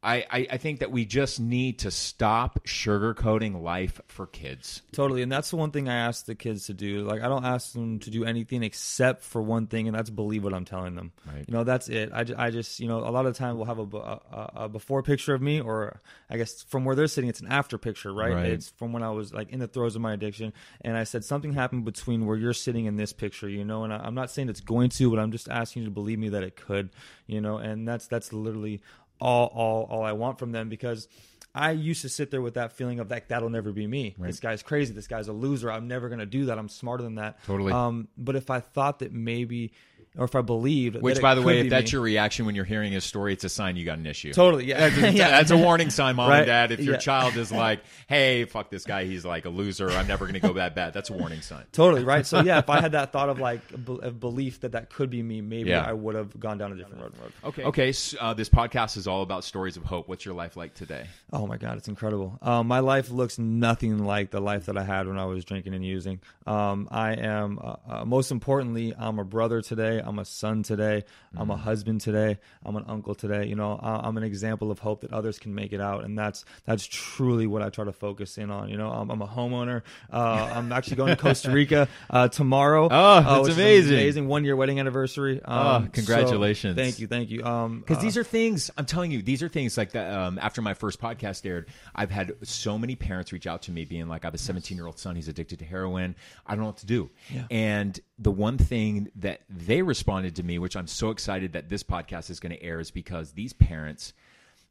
I, 0.04 0.26
I, 0.30 0.48
I 0.52 0.58
think 0.58 0.80
that 0.82 0.92
we 0.92 1.06
just 1.06 1.40
need 1.40 1.80
to 1.80 1.92
stop 1.92 2.66
sugarcoating 2.66 3.62
life 3.64 4.00
for 4.08 4.28
kids. 4.28 4.84
Totally, 4.92 5.24
and 5.24 5.32
that's 5.32 5.50
the 5.50 5.56
one 5.56 5.72
thing 5.72 5.90
I 5.90 5.96
ask 5.96 6.26
the 6.26 6.36
kids 6.36 6.68
to 6.68 6.74
do. 6.74 7.04
Like, 7.04 7.24
I 7.24 7.28
don't 7.28 7.44
ask 7.44 7.74
them 7.74 7.98
to 8.00 8.12
do 8.12 8.24
anything 8.24 8.62
except 8.62 9.24
for 9.24 9.42
one 9.42 9.66
thing, 9.66 9.88
and 9.88 9.98
that's 9.98 10.12
believe 10.12 10.44
what 10.44 10.54
I'm 10.54 10.66
telling 10.66 10.94
them. 10.94 11.14
Right. 11.26 11.44
You 11.48 11.54
know, 11.54 11.64
that's 11.64 11.90
it. 11.90 12.12
I, 12.14 12.26
I 12.38 12.52
just, 12.52 12.80
you 12.80 12.88
know, 12.88 13.00
a 13.00 13.10
lot 13.10 13.26
of 13.26 13.34
the 13.34 13.40
time 13.40 13.58
we'll 13.58 13.66
have 13.66 13.80
a 13.80 14.70
before 14.70 15.02
picture 15.02 15.34
of 15.34 15.42
me, 15.42 15.60
or 15.60 16.00
I 16.30 16.38
guess 16.38 16.62
from 16.62 16.86
where 16.86 16.96
they're 16.96 17.08
sitting, 17.08 17.30
it's 17.30 17.40
an 17.40 17.48
after 17.48 17.80
picture, 17.80 18.14
right? 18.14 18.34
Right. 18.34 18.46
It's 18.46 18.70
from 18.70 18.94
when 18.94 19.02
I 19.02 19.10
was 19.10 19.34
like 19.34 19.50
in 19.50 19.60
the 19.60 19.68
throes 19.68 19.96
of 19.96 20.02
my 20.04 20.14
addiction, 20.14 20.54
and 20.82 20.96
I 20.96 21.06
said 21.06 21.26
something 21.26 21.54
happened 21.54 21.86
between 21.86 22.28
where 22.28 22.38
you're 22.38 22.54
sitting 22.54 22.86
in 22.86 22.98
this 22.98 23.14
picture, 23.14 23.50
you 23.50 23.66
know. 23.66 23.84
And 23.84 23.92
I, 23.92 23.98
I'm 23.98 24.16
not 24.16 24.30
saying 24.30 24.50
it's 24.50 24.62
going 24.62 24.90
to, 24.92 25.10
but 25.10 25.18
I'm 25.18 25.32
just 25.32 25.50
asking 25.50 25.82
you 25.82 25.88
to 25.88 25.94
believe 25.94 26.20
me 26.20 26.30
that 26.30 26.44
it 26.44 26.56
could, 26.56 26.92
you 27.26 27.42
know. 27.42 27.58
And 27.58 27.88
that's 27.88 28.06
that's 28.06 28.32
literally 28.32 28.82
all 29.20 29.48
all 29.48 29.84
all 29.90 30.04
I 30.04 30.14
want 30.14 30.40
from 30.40 30.52
them 30.52 30.70
because 30.70 31.08
I 31.56 31.72
used 31.72 32.04
to 32.04 32.10
sit 32.10 32.30
there 32.30 32.42
with 32.42 32.54
that 32.54 32.74
feeling 32.74 33.00
of 33.00 33.10
like 33.10 33.30
that'll 33.30 33.50
never 33.50 33.72
be 33.72 33.88
me. 33.88 34.16
This 34.20 34.40
guy's 34.40 34.62
crazy. 34.62 34.94
This 34.94 35.08
guy's 35.08 35.28
a 35.28 35.34
loser. 35.34 35.72
I'm 35.72 35.88
never 35.88 36.08
gonna 36.10 36.26
do 36.26 36.46
that. 36.46 36.60
I'm 36.60 36.70
smarter 36.70 37.04
than 37.04 37.16
that. 37.16 37.44
Totally. 37.46 37.74
Um, 37.74 38.08
but 38.18 38.36
if 38.36 38.50
I 38.50 38.60
thought 38.60 39.00
that 39.00 39.12
maybe, 39.12 39.74
or 40.18 40.26
if 40.26 40.36
I 40.36 40.42
believed, 40.42 41.02
Which, 41.02 41.16
that 41.16 41.22
by 41.22 41.36
the 41.36 41.42
could 41.42 41.48
way, 41.48 41.62
be 41.62 41.68
if 41.68 41.70
that's 41.70 41.92
me- 41.92 41.96
your 41.98 42.02
reaction 42.02 42.46
when 42.46 42.56
you're 42.56 42.66
hearing 42.66 42.92
his 42.92 43.04
story, 43.04 43.34
it's 43.34 43.44
a 43.44 43.50
sign 43.50 43.76
you 43.78 43.86
got 43.86 43.98
an 44.00 44.06
issue. 44.06 44.34
totally, 44.34 44.66
yeah, 44.66 44.90
That's, 44.90 45.14
yeah. 45.16 45.30
that's 45.30 45.52
a 45.52 45.58
warning 45.58 45.90
sign, 45.90 46.16
mom 46.16 46.30
Right. 46.30 46.38
and 46.40 46.48
dad. 46.48 46.72
If 46.72 46.80
your 46.80 46.96
Yeah. 46.96 47.00
child 47.00 47.38
is 47.38 47.52
like, 47.66 47.82
"Hey, 48.08 48.46
fuck 48.46 48.70
this 48.72 48.84
guy. 48.86 49.06
He's 49.06 49.24
like 49.26 49.46
a 49.46 49.50
loser. 49.50 49.90
I'm 49.90 50.08
never 50.08 50.26
going 50.26 50.34
to 50.34 50.40
go 50.40 50.54
that 50.54 50.76
bad." 50.76 50.94
That's 50.94 51.10
a 51.10 51.14
warning 51.14 51.42
sign. 51.42 51.66
Totally 51.72 52.04
right. 52.04 52.26
So 52.26 52.42
yeah, 52.42 52.58
if 52.60 52.70
I 52.70 52.82
had 52.82 52.92
that 52.94 53.12
thought 53.12 53.30
of 53.30 53.40
like 53.40 53.62
a 54.02 54.12
belief 54.12 54.62
that 54.62 54.72
that 54.74 54.90
could 54.90 55.10
be 55.10 55.22
me, 55.22 55.42
maybe 55.42 55.70
Yeah. 55.70 55.86
I 55.86 55.94
would 55.94 56.16
have 56.16 56.40
gone 56.40 56.58
down 56.58 56.72
a 56.72 56.76
different 56.76 57.02
road. 57.04 57.32
Okay. 57.44 57.64
Okay. 57.64 57.92
So, 57.92 58.18
uh, 58.20 58.34
this 58.34 58.50
podcast 58.50 58.98
is 58.98 59.08
all 59.08 59.22
about 59.22 59.44
stories 59.44 59.78
of 59.78 59.84
hope. 59.84 60.08
What's 60.08 60.26
your 60.26 60.34
life 60.34 60.58
like 60.58 60.74
today? 60.74 61.06
Oh 61.32 61.46
my 61.48 61.58
God, 61.58 61.78
it's 61.78 61.88
incredible. 61.88 62.38
Um, 62.42 62.68
my 62.68 62.80
life 62.80 63.10
looks 63.12 63.38
nothing 63.38 64.04
like 64.04 64.32
the 64.32 64.40
life 64.40 64.66
that 64.66 64.78
I 64.78 64.84
had 64.84 65.08
when 65.08 65.18
I 65.20 65.26
was 65.26 65.46
drinking 65.46 65.74
and 65.74 65.86
using. 65.86 66.20
Um, 66.46 66.88
I 66.92 67.14
am, 67.14 67.60
uh, 67.62 67.76
uh, 67.90 68.06
most 68.06 68.32
importantly, 68.32 68.94
I'm 68.98 69.20
a 69.20 69.24
brother 69.26 69.62
today. 69.62 70.00
I'm 70.08 70.20
a 70.20 70.26
son 70.26 70.64
today. 70.64 71.04
I'm 71.36 71.52
a 71.52 71.58
husband 71.58 72.02
today. 72.02 72.40
I'm 72.66 72.76
an 72.76 72.86
uncle 72.88 73.14
today. 73.14 73.46
You 73.46 73.56
know, 73.56 73.78
I- 73.82 74.08
I'm 74.08 74.16
an 74.18 74.24
example 74.24 74.72
of 74.72 74.80
hope 74.80 75.02
that 75.02 75.12
others 75.14 75.38
can 75.38 75.54
make 75.54 75.74
it 75.74 75.82
out, 75.82 76.04
and 76.06 76.18
that's 76.18 76.46
that's 76.66 76.86
truly 76.86 77.46
what 77.46 77.62
I 77.62 77.70
try 77.70 77.86
to 77.86 77.92
focus 77.92 78.38
in 78.38 78.50
on. 78.50 78.70
You 78.70 78.78
know, 78.78 78.90
I'm, 78.90 79.10
I'm 79.12 79.22
a 79.22 79.28
homeowner. 79.28 79.82
Uh, 80.12 80.50
I'm 80.56 80.72
actually 80.72 80.96
going 80.98 81.16
to 81.16 81.22
Costa 81.22 81.52
Rica 81.52 81.88
uh, 82.10 82.28
tomorrow. 82.30 82.88
Oh, 82.90 82.96
uh, 82.96 83.44
that's 83.44 83.56
amazing. 83.56 83.94
amazing 83.96 84.28
one 84.28 84.44
year 84.46 84.56
wedding 84.56 84.80
anniversary. 84.80 85.42
Um, 85.44 85.68
Oh, 85.68 85.82
so 85.86 85.90
congratulations. 85.92 86.76
thank 86.78 87.00
you, 87.00 87.08
thank 87.08 87.30
you. 87.30 87.44
Um, 87.44 87.80
Because 87.80 87.98
uh, 87.98 88.02
these 88.02 88.18
are 88.18 88.24
things 88.24 88.72
I'm 88.78 88.86
telling 88.86 89.12
you. 89.12 89.22
These 89.22 89.44
are 89.44 89.50
things 89.50 89.78
like 89.78 89.92
that. 89.92 90.12
Um, 90.14 90.40
after 90.42 90.62
my 90.62 90.74
first 90.74 91.02
podcast 91.02 91.46
aired, 91.46 91.68
I've 91.94 92.12
had 92.12 92.34
so 92.44 92.78
many 92.78 92.96
parents 92.96 93.34
reach 93.34 93.48
out 93.48 93.64
to 93.64 93.72
me, 93.72 93.84
being 93.86 94.08
like, 94.08 94.24
"I 94.24 94.28
have 94.28 94.34
a 94.34 94.38
17 94.38 94.78
year 94.78 94.86
old 94.86 94.98
son. 95.00 95.16
He's 95.16 95.28
addicted 95.28 95.60
to 95.60 95.66
heroin. 95.66 96.16
I 96.46 96.52
don't 96.54 96.62
know 96.62 96.68
what 96.68 96.78
to 96.78 96.86
do." 96.86 97.10
And 97.52 98.00
the 98.20 98.32
one 98.32 98.58
thing 98.58 99.10
that 99.18 99.42
they 99.50 99.82
responded 99.98 100.36
to 100.36 100.44
me, 100.44 100.60
which 100.60 100.76
I'm 100.76 100.88
so 100.88 101.10
excited 101.10 101.54
that 101.54 101.70
this 101.70 101.84
podcast 101.84 102.30
is 102.30 102.40
going 102.40 102.52
to 102.56 102.62
air, 102.64 102.80
is 102.80 102.92
because 102.92 103.32
these 103.32 103.54
parents 103.54 104.14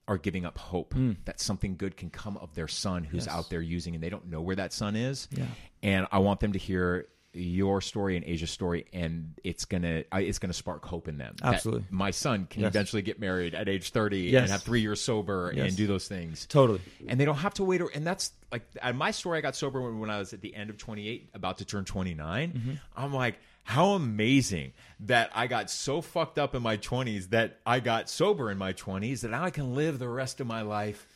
are 0.09 0.19
giving 0.19 0.45
up 0.45 0.57
hope 0.57 0.95
that 1.25 1.41
something 1.41 1.77
good 1.77 1.97
can 1.97 2.11
come 2.11 2.37
of 2.37 2.55
their 2.55 2.69
son 2.69 3.03
who's. 3.03 3.27
Yes. 3.27 3.35
out 3.35 3.51
there 3.51 3.61
using, 3.61 3.95
and 3.95 4.03
they 4.05 4.09
don't 4.09 4.27
know 4.31 4.41
where 4.41 4.55
that 4.57 4.73
son 4.73 4.95
is. 4.95 5.27
Yeah. 5.33 5.47
And 5.83 6.07
I 6.13 6.19
want 6.21 6.39
them 6.41 6.53
to 6.53 6.59
hear 6.61 7.07
your 7.33 7.81
story 7.83 8.17
and 8.17 8.25
Asia's 8.25 8.51
story, 8.51 8.87
and 8.95 9.35
it's 9.45 9.65
gonna 9.67 10.05
it's 10.15 10.39
gonna 10.39 10.53
spark 10.55 10.85
hope 10.87 11.07
in 11.09 11.19
them. 11.19 11.35
Absolutely. 11.43 11.85
my 11.91 12.11
son 12.13 12.47
can 12.49 12.63
Yes. 12.63 12.69
eventually 12.71 13.03
get 13.03 13.19
married 13.21 13.55
at 13.55 13.69
age 13.69 13.91
30 13.91 14.21
Yes. 14.21 14.43
and 14.43 14.51
have 14.53 14.63
three 14.63 14.81
years 14.81 15.01
sober 15.03 15.53
Yes. 15.55 15.69
and 15.69 15.77
do 15.77 15.87
those 15.89 16.07
things. 16.09 16.47
totally. 16.47 16.81
And 17.09 17.19
they 17.21 17.25
don't 17.27 17.37
have 17.37 17.53
to 17.55 17.65
wait. 17.65 17.83
And 17.95 18.07
that's 18.07 18.33
like 18.53 18.63
at 18.81 18.95
my 18.95 19.11
story. 19.11 19.37
I 19.39 19.41
got 19.43 19.55
sober 19.57 19.83
when, 19.83 19.99
when 19.99 20.09
I 20.09 20.19
was 20.19 20.33
at 20.33 20.41
the 20.41 20.55
end 20.55 20.71
of 20.71 20.79
28, 20.79 21.31
about 21.35 21.59
to 21.59 21.65
turn 21.67 21.85
29. 21.85 22.53
Mm-hmm. 22.53 22.73
I'm 22.97 23.13
like, 23.13 23.39
how 23.67 23.91
amazing 23.91 24.73
that 25.01 25.31
I 25.35 25.49
got 25.49 25.71
so 25.71 26.01
fucked 26.01 26.39
up 26.39 26.55
in 26.55 26.63
my 26.63 26.77
20s 26.77 27.31
that 27.31 27.59
I 27.67 27.81
got 27.81 28.09
sober 28.09 28.51
in 28.51 28.59
my 28.59 28.73
20s 28.73 29.21
that 29.23 29.33
now 29.33 29.43
I 29.45 29.51
can 29.51 29.75
live 29.75 29.99
the 29.99 30.09
rest 30.09 30.41
of 30.41 30.47
my 30.47 30.63
life 30.63 31.07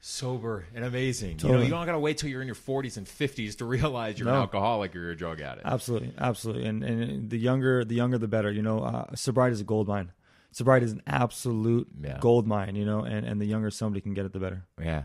sober 0.00 0.64
and 0.74 0.82
amazing. 0.84 1.38
You 1.42 1.48
know, 1.52 1.60
you 1.60 1.68
don't 1.68 1.84
got 1.84 1.92
to 1.92 1.98
wait 1.98 2.16
till 2.16 2.30
you're 2.30 2.40
in 2.40 2.46
your 2.46 2.54
40s 2.56 2.96
and 2.96 3.06
50s 3.06 3.58
to 3.58 3.64
realize 3.76 4.18
you're 4.18 4.28
an 4.28 4.34
alcoholic 4.34 4.96
or 4.96 5.00
you're 5.00 5.10
a 5.10 5.16
drug 5.16 5.40
addict. 5.42 5.66
Absolutely, 5.66 6.12
absolutely, 6.18 6.64
and 6.66 6.82
and 6.82 7.28
the 7.30 7.38
younger 7.38 7.84
the 7.84 7.94
younger 7.94 8.16
the 8.18 8.28
better. 8.28 8.50
You 8.50 8.62
know, 8.62 8.80
uh, 8.80 9.14
sobriety 9.14 9.52
is 9.54 9.60
a 9.60 9.64
gold 9.64 9.86
mine. 9.86 10.12
Sobriety 10.52 10.86
is 10.86 10.92
an 10.92 11.02
absolute 11.06 11.86
Yeah. 12.02 12.18
gold 12.18 12.46
mine. 12.46 12.76
You 12.76 12.86
know, 12.86 13.00
and 13.00 13.26
and 13.26 13.40
the 13.40 13.46
younger 13.46 13.70
somebody 13.70 14.00
can 14.00 14.14
get 14.14 14.24
it, 14.24 14.32
the 14.32 14.40
better. 14.40 14.64
Yeah. 14.80 15.02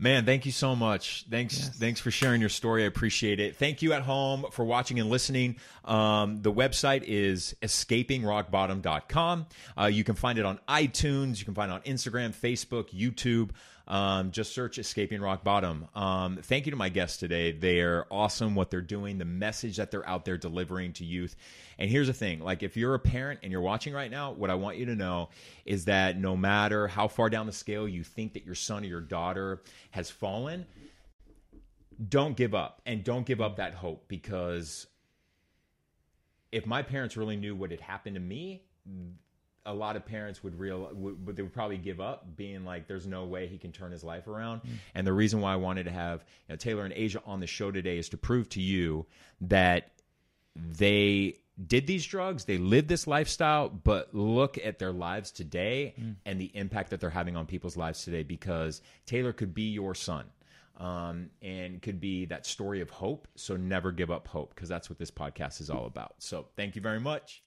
Man, 0.00 0.24
thank 0.24 0.46
you 0.46 0.52
so 0.52 0.76
much. 0.76 1.24
Thanks, 1.28 1.70
thanks 1.70 1.98
for 1.98 2.12
sharing 2.12 2.40
your 2.40 2.50
story. 2.50 2.84
I 2.84 2.86
appreciate 2.86 3.40
it. 3.40 3.56
Thank 3.56 3.82
you 3.82 3.92
at 3.94 4.02
home 4.02 4.46
for 4.52 4.64
watching 4.64 5.00
and 5.00 5.10
listening. 5.10 5.56
Um, 5.84 6.40
the 6.40 6.52
website 6.52 7.02
is 7.04 7.56
escapingrockbottom.com. 7.62 9.46
Uh, 9.76 9.86
you 9.86 10.04
can 10.04 10.14
find 10.14 10.38
it 10.38 10.44
on 10.44 10.60
iTunes. 10.68 11.40
You 11.40 11.44
can 11.44 11.54
find 11.54 11.72
it 11.72 11.74
on 11.74 11.80
Instagram, 11.80 12.32
Facebook, 12.32 12.90
YouTube. 12.90 13.50
Um, 13.88 14.32
just 14.32 14.54
search 14.54 14.78
Escaping 14.78 15.22
Rock 15.22 15.42
Bottom. 15.42 15.88
Um, 15.94 16.38
thank 16.42 16.66
you 16.66 16.70
to 16.70 16.76
my 16.76 16.90
guests 16.90 17.16
today. 17.16 17.52
They're 17.52 18.06
awesome 18.10 18.54
what 18.54 18.70
they're 18.70 18.82
doing, 18.82 19.16
the 19.16 19.24
message 19.24 19.78
that 19.78 19.90
they're 19.90 20.06
out 20.06 20.26
there 20.26 20.36
delivering 20.36 20.92
to 20.94 21.06
youth. 21.06 21.34
And 21.78 21.90
here's 21.90 22.06
the 22.06 22.12
thing 22.12 22.40
like, 22.40 22.62
if 22.62 22.76
you're 22.76 22.94
a 22.94 22.98
parent 22.98 23.40
and 23.42 23.50
you're 23.50 23.62
watching 23.62 23.94
right 23.94 24.10
now, 24.10 24.32
what 24.32 24.50
I 24.50 24.54
want 24.54 24.76
you 24.76 24.84
to 24.86 24.94
know 24.94 25.30
is 25.64 25.86
that 25.86 26.18
no 26.18 26.36
matter 26.36 26.86
how 26.86 27.08
far 27.08 27.30
down 27.30 27.46
the 27.46 27.52
scale 27.52 27.88
you 27.88 28.04
think 28.04 28.34
that 28.34 28.44
your 28.44 28.54
son 28.54 28.84
or 28.84 28.88
your 28.88 29.00
daughter 29.00 29.62
has 29.90 30.10
fallen, 30.10 30.66
don't 32.08 32.36
give 32.36 32.54
up 32.54 32.82
and 32.84 33.02
don't 33.02 33.24
give 33.24 33.40
up 33.40 33.56
that 33.56 33.72
hope 33.72 34.06
because 34.06 34.86
if 36.52 36.66
my 36.66 36.82
parents 36.82 37.16
really 37.16 37.36
knew 37.36 37.54
what 37.56 37.70
had 37.70 37.80
happened 37.80 38.16
to 38.16 38.20
me, 38.20 38.62
a 39.68 39.74
lot 39.74 39.96
of 39.96 40.04
parents 40.04 40.42
would 40.42 40.58
real 40.58 40.90
would, 40.92 41.26
would- 41.26 41.36
they 41.36 41.42
would 41.42 41.52
probably 41.52 41.78
give 41.78 42.00
up, 42.00 42.36
being 42.36 42.64
like, 42.64 42.88
"There's 42.88 43.06
no 43.06 43.24
way 43.24 43.46
he 43.46 43.58
can 43.58 43.70
turn 43.72 43.92
his 43.92 44.02
life 44.02 44.26
around." 44.26 44.62
And 44.94 45.06
the 45.06 45.12
reason 45.12 45.40
why 45.40 45.52
I 45.52 45.56
wanted 45.56 45.84
to 45.84 45.90
have 45.92 46.24
you 46.48 46.52
know, 46.54 46.56
Taylor 46.56 46.84
and 46.84 46.92
Asia 46.94 47.22
on 47.24 47.40
the 47.40 47.46
show 47.46 47.70
today 47.70 47.98
is 47.98 48.08
to 48.10 48.16
prove 48.16 48.48
to 48.50 48.60
you 48.60 49.06
that 49.42 49.90
they 50.56 51.36
did 51.64 51.86
these 51.86 52.04
drugs, 52.06 52.44
they 52.44 52.58
lived 52.58 52.88
this 52.88 53.06
lifestyle, 53.06 53.68
but 53.68 54.14
look 54.14 54.58
at 54.58 54.78
their 54.78 54.92
lives 54.92 55.30
today 55.32 55.94
and 56.24 56.40
the 56.40 56.50
impact 56.54 56.90
that 56.90 57.00
they're 57.00 57.10
having 57.10 57.36
on 57.36 57.46
people's 57.46 57.76
lives 57.76 58.04
today. 58.04 58.22
Because 58.22 58.80
Taylor 59.06 59.32
could 59.32 59.54
be 59.54 59.70
your 59.70 59.94
son. 59.94 60.26
Um, 60.76 61.30
and 61.42 61.82
could 61.82 61.98
be 62.00 62.26
that 62.26 62.46
story 62.46 62.80
of 62.82 62.88
hope. 62.90 63.26
So 63.34 63.56
never 63.56 63.90
give 63.90 64.12
up 64.12 64.28
hope 64.28 64.54
because 64.54 64.68
that's 64.68 64.88
what 64.88 64.96
this 64.96 65.10
podcast 65.10 65.60
is 65.60 65.70
all 65.70 65.86
about. 65.86 66.14
So 66.20 66.46
thank 66.56 66.76
you 66.76 66.80
very 66.80 67.00
much. 67.00 67.42